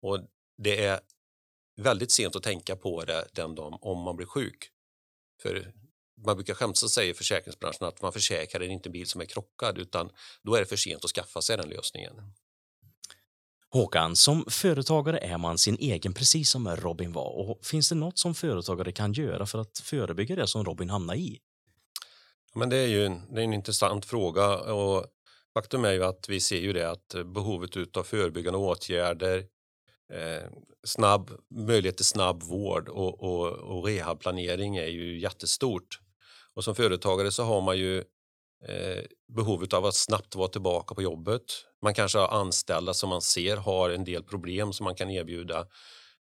[0.03, 0.21] Och
[0.63, 1.01] Det är
[1.77, 4.71] väldigt sent att tänka på det den dagen om man blir sjuk.
[5.43, 5.73] För
[6.27, 9.79] man brukar skämtsamt säga i försäkringsbranschen att man försäkrar inte en bil som är krockad
[9.79, 10.11] utan
[10.43, 12.15] då är det för sent att skaffa sig den lösningen.
[13.71, 17.31] Håkan, som företagare är man sin egen precis som Robin var.
[17.31, 21.15] Och finns det något som företagare kan göra för att förebygga det som Robin hamnar
[21.15, 21.39] i?
[22.55, 25.07] Men det är ju en, det är en intressant fråga och
[25.55, 29.47] faktum är ju att vi ser ju det att eh, behovet av förebyggande åtgärder,
[30.13, 30.51] eh,
[30.87, 36.01] snabb, möjlighet till snabb vård och, och, och rehabplanering är ju jättestort.
[36.55, 37.99] Och som företagare så har man ju
[38.69, 41.43] eh, behovet av att snabbt vara tillbaka på jobbet.
[41.83, 45.67] Man kanske har anställda som man ser har en del problem som man kan erbjuda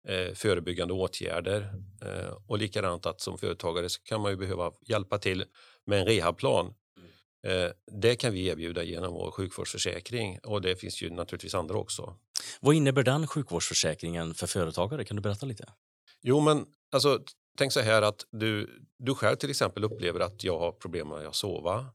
[0.09, 1.73] eh, förebyggande åtgärder.
[2.03, 5.45] Eh, och likadant att som företagare så kan man ju behöva hjälpa till
[5.87, 6.75] med en rehabplan.
[7.47, 12.15] Eh, det kan vi erbjuda genom vår sjukvårdsförsäkring och det finns ju naturligtvis andra också.
[12.61, 15.05] Vad innebär den sjukvårdsförsäkringen för företagare?
[15.05, 15.73] Kan du berätta lite?
[16.23, 17.21] Jo, men alltså,
[17.59, 21.27] tänk så här att du, du själv till exempel upplever att jag har problem med
[21.27, 21.87] att sova.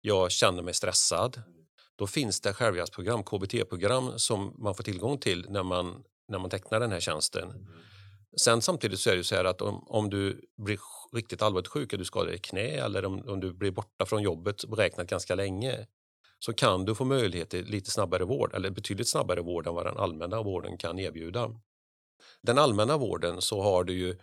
[0.00, 1.42] Jag känner mig stressad.
[1.96, 6.80] Då finns det självhjälpsprogram, KBT-program som man får tillgång till när man, när man tecknar
[6.80, 7.68] den här tjänsten.
[8.36, 10.80] Sen samtidigt så är det så här att om, om du blir
[11.12, 14.64] riktigt allvarligt sjuk, du skadar i knä eller om, om du blir borta från jobbet
[14.64, 15.86] beräknat ganska länge
[16.38, 19.86] så kan du få möjlighet till lite snabbare vård eller betydligt snabbare vård än vad
[19.86, 21.60] den allmänna vården kan erbjuda.
[22.42, 24.18] Den allmänna vården så har du ju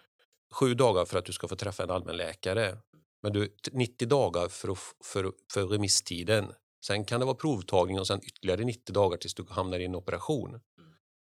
[0.51, 2.77] sju dagar för att du ska få träffa en allmänläkare.
[3.23, 6.53] Men du 90 dagar för, för, för remisstiden.
[6.85, 9.95] Sen kan det vara provtagning och sen ytterligare 90 dagar tills du hamnar i en
[9.95, 10.59] operation.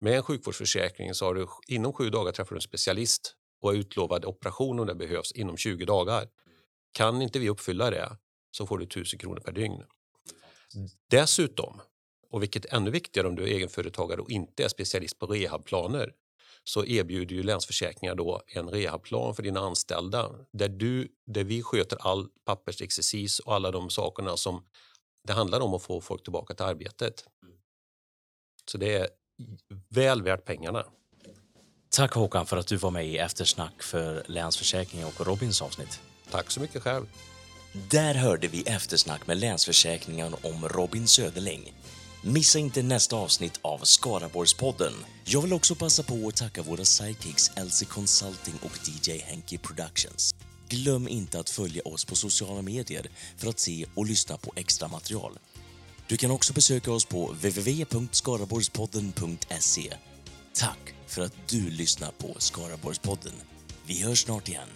[0.01, 3.77] Med en sjukvårdsförsäkring så har du inom sju dagar träffar du en specialist och är
[3.77, 6.29] utlovad operation om det behövs inom 20 dagar.
[6.91, 8.17] Kan inte vi uppfylla det
[8.51, 9.83] så får du 1000 kronor per dygn.
[11.09, 11.81] Dessutom
[12.31, 16.13] Och vilket är ännu viktigare om du är egenföretagare och inte är specialist på rehabplaner
[16.63, 21.97] så erbjuder ju Länsförsäkringar då en rehabplan för dina anställda där, du, där vi sköter
[22.01, 24.65] all pappersexercis och alla de sakerna som
[25.27, 27.25] det handlar om att få folk tillbaka till arbetet.
[28.71, 29.07] Så det är
[29.89, 30.85] väl värt pengarna.
[31.89, 35.99] Tack Håkan för att du var med i eftersnack för Länsförsäkringar och Robins avsnitt.
[36.31, 37.05] Tack så mycket själv.
[37.89, 41.73] Där hörde vi eftersnack med Länsförsäkringar om Robin Söderling.
[42.23, 44.93] Missa inte nästa avsnitt av Skaraborgspodden.
[45.25, 50.35] Jag vill också passa på att tacka våra sidekicks LC Consulting och DJ Henky Productions.
[50.69, 53.07] Glöm inte att följa oss på sociala medier
[53.37, 55.39] för att se och lyssna på extra material.
[56.09, 59.93] Du kan också besöka oss på www.skaraborgspodden.se.
[60.53, 63.33] Tack för att du lyssnar på Skaraborgspodden.
[63.85, 64.67] Vi hörs snart igen.